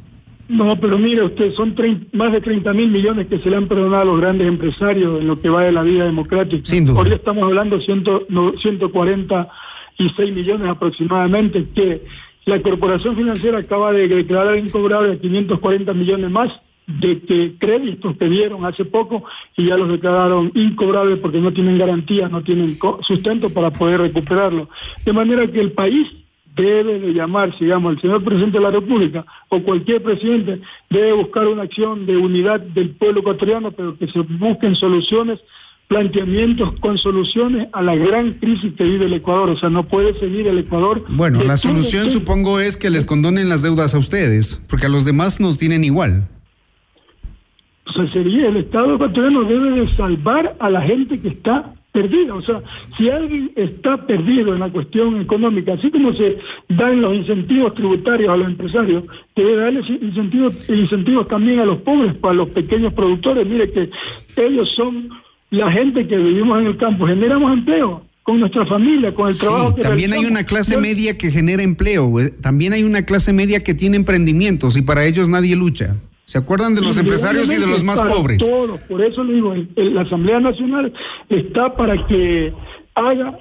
No, 0.49 0.77
pero 0.79 0.97
mire 0.97 1.23
usted, 1.23 1.53
son 1.53 1.75
más 2.11 2.31
de 2.31 2.41
30 2.41 2.73
mil 2.73 2.89
millones 2.91 3.27
que 3.27 3.39
se 3.39 3.49
le 3.49 3.55
han 3.55 3.67
perdonado 3.67 4.01
a 4.01 4.05
los 4.05 4.19
grandes 4.19 4.47
empresarios 4.47 5.21
en 5.21 5.27
lo 5.27 5.41
que 5.41 5.49
va 5.49 5.63
de 5.63 5.71
la 5.71 5.83
vida 5.83 6.05
democrática. 6.05 6.65
Sin 6.65 6.85
duda. 6.85 7.01
Hoy 7.01 7.11
estamos 7.11 7.43
hablando 7.43 7.77
de 7.77 7.85
146 7.85 10.33
millones 10.33 10.67
aproximadamente 10.67 11.67
que 11.73 12.01
la 12.45 12.61
corporación 12.61 13.15
financiera 13.15 13.59
acaba 13.59 13.93
de 13.93 14.07
declarar 14.07 14.57
incobrable 14.57 15.17
540 15.17 15.93
millones 15.93 16.29
más 16.29 16.51
de 16.87 17.21
que 17.21 17.55
créditos 17.57 18.17
que 18.17 18.27
dieron 18.27 18.65
hace 18.65 18.83
poco 18.83 19.23
y 19.55 19.67
ya 19.67 19.77
los 19.77 19.89
declararon 19.89 20.51
incobrables 20.53 21.19
porque 21.19 21.39
no 21.39 21.53
tienen 21.53 21.77
garantía, 21.77 22.27
no 22.27 22.43
tienen 22.43 22.77
sustento 23.01 23.49
para 23.49 23.71
poder 23.71 24.01
recuperarlo. 24.01 24.67
De 25.05 25.13
manera 25.13 25.47
que 25.47 25.61
el 25.61 25.71
país 25.71 26.09
debe 26.55 26.99
de 26.99 27.13
llamar, 27.13 27.53
digamos, 27.57 27.95
el 27.95 28.01
señor 28.01 28.23
presidente 28.23 28.57
de 28.57 28.63
la 28.63 28.71
República 28.71 29.25
o 29.49 29.61
cualquier 29.61 30.01
presidente 30.03 30.61
debe 30.89 31.13
buscar 31.13 31.47
una 31.47 31.63
acción 31.63 32.05
de 32.05 32.17
unidad 32.17 32.59
del 32.59 32.91
pueblo 32.91 33.21
ecuatoriano, 33.21 33.71
pero 33.71 33.97
que 33.97 34.07
se 34.07 34.19
busquen 34.19 34.75
soluciones, 34.75 35.39
planteamientos 35.87 36.79
con 36.79 36.97
soluciones 36.97 37.67
a 37.73 37.81
la 37.81 37.95
gran 37.95 38.33
crisis 38.33 38.73
que 38.75 38.83
vive 38.83 39.05
el 39.05 39.13
Ecuador. 39.13 39.49
O 39.49 39.57
sea, 39.57 39.69
no 39.69 39.83
puede 39.83 40.17
seguir 40.19 40.47
el 40.47 40.59
Ecuador. 40.59 41.03
Bueno, 41.09 41.43
la 41.43 41.57
solución 41.57 42.09
supongo 42.09 42.59
es 42.59 42.77
que 42.77 42.89
les 42.89 43.05
condonen 43.05 43.49
las 43.49 43.61
deudas 43.61 43.93
a 43.93 43.97
ustedes, 43.97 44.61
porque 44.69 44.85
a 44.85 44.89
los 44.89 45.05
demás 45.05 45.39
nos 45.39 45.57
tienen 45.57 45.83
igual. 45.83 46.27
O 47.85 47.91
sea, 47.91 48.11
sería 48.11 48.47
el 48.47 48.57
Estado 48.57 48.95
ecuatoriano 48.95 49.43
debe 49.43 49.71
de 49.71 49.87
salvar 49.87 50.55
a 50.59 50.69
la 50.69 50.81
gente 50.81 51.19
que 51.19 51.27
está 51.27 51.73
perdida. 51.93 52.33
O 52.33 52.41
sea, 52.41 52.61
si 52.97 53.09
alguien 53.09 53.51
está 53.55 54.05
perdido 54.05 54.53
en 54.53 54.59
la 54.59 54.69
cuestión 54.69 55.21
económica, 55.21 55.73
así 55.73 55.89
como 55.89 56.13
se 56.13 56.39
dan 56.67 57.01
los 57.01 57.15
incentivos 57.15 57.73
tributarios 57.75 58.29
a 58.29 58.35
los 58.35 58.47
empresarios, 58.47 59.03
debe 59.35 59.55
darles 59.55 59.89
incentivos, 59.89 60.69
incentivos 60.69 61.27
también 61.29 61.59
a 61.59 61.65
los 61.65 61.77
pobres, 61.77 62.15
para 62.15 62.33
los 62.33 62.49
pequeños 62.49 62.91
productores. 62.93 63.47
Mire 63.47 63.71
que 63.71 63.89
ellos 64.35 64.69
son 64.75 65.09
la 65.51 65.71
gente 65.71 66.07
que 66.07 66.17
vivimos 66.17 66.59
en 66.59 66.67
el 66.67 66.77
campo, 66.77 67.07
generamos 67.07 67.53
empleo 67.53 68.03
con 68.23 68.39
nuestra 68.39 68.65
familia, 68.65 69.13
con 69.13 69.29
el 69.29 69.37
trabajo. 69.37 69.75
también 69.75 70.13
hay 70.13 70.25
una 70.25 70.45
clase 70.45 70.77
media 70.77 71.17
que 71.17 71.29
genera 71.29 71.61
empleo, 71.61 72.19
eh, 72.19 72.29
también 72.29 72.73
hay 72.73 72.83
una 72.83 73.03
clase 73.03 73.33
media 73.33 73.59
que 73.59 73.73
tiene 73.73 73.97
emprendimientos 73.97 74.77
y 74.77 74.81
para 74.81 75.05
ellos 75.05 75.29
nadie 75.29 75.55
lucha. 75.55 75.95
¿Se 76.33 76.39
acuerdan 76.39 76.73
de 76.73 76.81
los 76.81 76.97
empresarios 76.97 77.45
y 77.51 77.57
de 77.57 77.67
los 77.67 77.83
más 77.83 78.01
pobres? 78.01 78.39
Todos, 78.39 78.81
por 78.89 79.03
eso 79.03 79.23
le 79.23 79.33
digo, 79.33 79.53
la 79.75 80.01
Asamblea 80.01 80.39
Nacional 80.39 80.91
está 81.29 81.75
para 81.75 82.07
que 82.07 82.51
haga 82.95 83.37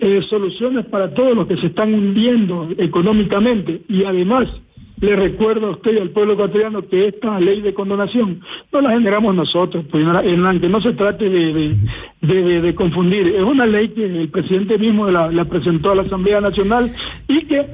eh, 0.00 0.22
soluciones 0.30 0.86
para 0.86 1.12
todos 1.12 1.36
los 1.36 1.46
que 1.46 1.58
se 1.58 1.66
están 1.66 1.92
hundiendo 1.92 2.70
económicamente 2.78 3.82
y 3.90 4.04
además 4.04 4.48
le 5.02 5.16
recuerdo 5.16 5.66
a 5.66 5.70
usted 5.72 5.96
y 5.96 5.98
al 5.98 6.12
pueblo 6.12 6.32
ecuatoriano 6.32 6.88
que 6.88 7.08
esta 7.08 7.38
ley 7.38 7.60
de 7.60 7.74
condonación 7.74 8.40
no 8.72 8.80
la 8.80 8.92
generamos 8.92 9.34
nosotros, 9.34 9.84
pues 9.90 10.06
que 10.22 10.68
no 10.70 10.80
se 10.80 10.92
trate 10.94 11.28
de, 11.28 11.76
de, 12.22 12.74
confundir. 12.74 13.34
Es 13.36 13.42
una 13.42 13.66
ley 13.66 13.88
que 13.90 14.06
el 14.06 14.30
presidente 14.30 14.78
mismo 14.78 15.10
la, 15.10 15.30
la 15.30 15.44
presentó 15.44 15.90
a 15.90 15.94
la 15.94 16.02
Asamblea 16.04 16.40
Nacional 16.40 16.90
y 17.28 17.42
que 17.44 17.66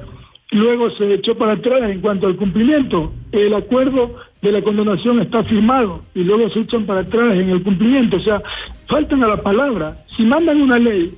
luego 0.51 0.89
se 0.89 1.13
echó 1.13 1.37
para 1.37 1.53
atrás 1.53 1.89
en 1.89 2.01
cuanto 2.01 2.27
al 2.27 2.35
cumplimiento. 2.35 3.13
El 3.31 3.53
acuerdo 3.53 4.26
de 4.41 4.51
la 4.51 4.61
condonación 4.61 5.21
está 5.21 5.43
firmado 5.43 6.03
y 6.13 6.23
luego 6.23 6.49
se 6.49 6.59
echan 6.59 6.85
para 6.85 7.01
atrás 7.01 7.33
en 7.33 7.49
el 7.49 7.63
cumplimiento. 7.63 8.17
O 8.17 8.21
sea, 8.21 8.41
faltan 8.87 9.23
a 9.23 9.27
la 9.27 9.41
palabra. 9.41 9.97
Si 10.15 10.23
mandan 10.23 10.61
una 10.61 10.77
ley, 10.77 11.13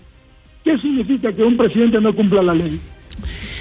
¿qué 0.63 0.77
significa 0.77 1.33
que 1.33 1.43
un 1.43 1.57
presidente 1.57 1.99
no 1.99 2.13
cumpla 2.13 2.41
la 2.41 2.53
ley? 2.53 2.79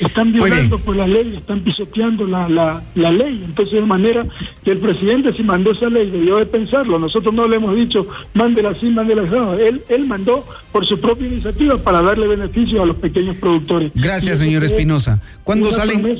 Están 0.00 0.32
violando 0.32 0.78
por 0.78 0.94
la 0.94 1.08
ley, 1.08 1.34
están 1.36 1.58
pisoteando 1.58 2.24
la, 2.24 2.48
la, 2.48 2.84
la, 2.94 3.10
ley. 3.10 3.42
Entonces, 3.44 3.74
de 3.74 3.86
manera 3.86 4.24
que 4.62 4.70
el 4.70 4.78
presidente, 4.78 5.32
si 5.32 5.42
mandó 5.42 5.72
esa 5.72 5.88
ley, 5.88 6.08
debió 6.08 6.36
de 6.36 6.46
pensarlo. 6.46 7.00
Nosotros 7.00 7.34
no 7.34 7.48
le 7.48 7.56
hemos 7.56 7.74
dicho, 7.74 8.06
mándela 8.34 8.70
así, 8.70 8.86
mándela 8.86 9.22
así. 9.22 9.62
él, 9.62 9.82
él 9.88 10.06
mandó 10.06 10.44
por 10.70 10.86
su 10.86 11.00
propia 11.00 11.26
iniciativa 11.26 11.76
para 11.78 12.00
darle 12.00 12.28
beneficio 12.28 12.80
a 12.80 12.86
los 12.86 12.96
pequeños 12.96 13.36
productores. 13.38 13.90
Gracias, 13.96 14.38
señor 14.38 14.62
Espinosa. 14.62 15.20
¿Cuándo 15.42 15.72
salen? 15.72 16.16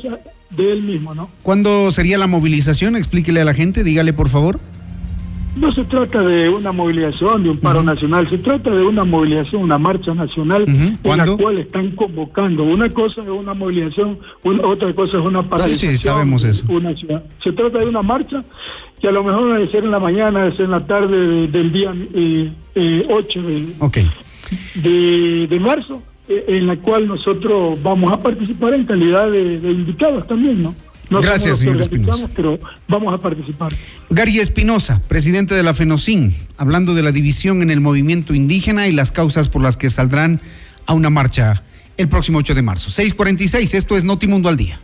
De 0.49 0.71
él 0.71 0.83
mismo, 0.83 1.13
¿no? 1.13 1.29
¿Cuándo 1.43 1.91
sería 1.91 2.17
la 2.17 2.27
movilización? 2.27 2.95
Explíquele 2.95 3.41
a 3.41 3.45
la 3.45 3.53
gente, 3.53 3.83
dígale 3.83 4.13
por 4.13 4.29
favor. 4.29 4.59
No 5.55 5.73
se 5.73 5.83
trata 5.83 6.21
de 6.21 6.47
una 6.47 6.71
movilización, 6.71 7.43
de 7.43 7.49
un 7.49 7.57
paro 7.57 7.83
nacional, 7.83 8.29
se 8.29 8.37
trata 8.37 8.69
de 8.69 8.83
una 8.83 9.03
movilización, 9.03 9.63
una 9.63 9.77
marcha 9.77 10.13
nacional 10.13 10.63
en 10.67 10.97
la 11.03 11.25
cual 11.25 11.57
están 11.57 11.91
convocando. 11.91 12.63
Una 12.63 12.89
cosa 12.89 13.21
es 13.21 13.27
una 13.27 13.53
movilización, 13.53 14.19
otra 14.43 14.93
cosa 14.93 15.17
es 15.17 15.25
una 15.25 15.43
paralización. 15.49 15.91
Sí, 15.91 15.97
sí, 15.97 16.03
sabemos 16.03 16.43
eso. 16.43 16.65
Una 16.69 16.93
ciudad. 16.93 17.23
Se 17.43 17.51
trata 17.51 17.79
de 17.79 17.87
una 17.87 18.01
marcha 18.01 18.43
que 19.01 19.07
a 19.07 19.11
lo 19.11 19.23
mejor 19.23 19.53
debe 19.53 19.71
ser 19.71 19.83
en 19.83 19.91
la 19.91 19.99
mañana, 19.99 20.39
debe 20.39 20.51
ser 20.55 20.65
en 20.65 20.71
la 20.71 20.85
tarde 20.85 21.47
del 21.47 21.71
día 21.71 21.93
eh, 22.13 22.53
eh, 22.75 23.07
8 23.09 23.41
de, 24.75 25.47
de 25.47 25.59
marzo 25.59 26.03
en 26.29 26.67
la 26.67 26.77
cual 26.77 27.07
nosotros 27.07 27.81
vamos 27.81 28.13
a 28.13 28.19
participar 28.19 28.73
en 28.75 28.85
calidad 28.85 29.31
de, 29.31 29.55
invitados 29.55 30.27
también, 30.27 30.61
¿no? 30.61 30.75
Gracias, 31.09 31.59
señor 31.59 31.81
Espinosa. 31.81 32.29
Pero 32.35 32.59
vamos 32.87 33.11
a 33.11 33.17
participar. 33.17 33.73
Gary 34.11 34.39
Espinosa, 34.39 35.01
presidente 35.07 35.55
de 35.55 35.63
la 35.63 35.73
FENOCIN, 35.73 36.35
hablando 36.57 36.93
de 36.93 37.01
la 37.01 37.11
división 37.11 37.63
en 37.63 37.71
el 37.71 37.81
movimiento 37.81 38.35
indígena 38.35 38.87
y 38.87 38.91
las 38.91 39.11
causas 39.11 39.49
por 39.49 39.63
las 39.63 39.75
que 39.75 39.89
saldrán 39.89 40.39
a 40.85 40.93
una 40.93 41.09
marcha 41.09 41.63
el 41.97 42.07
próximo 42.07 42.37
8 42.37 42.53
de 42.53 42.61
marzo. 42.61 42.91
646, 42.91 43.73
esto 43.73 43.97
es 43.97 44.03
Notimundo 44.03 44.49
al 44.49 44.57
Día. 44.57 44.79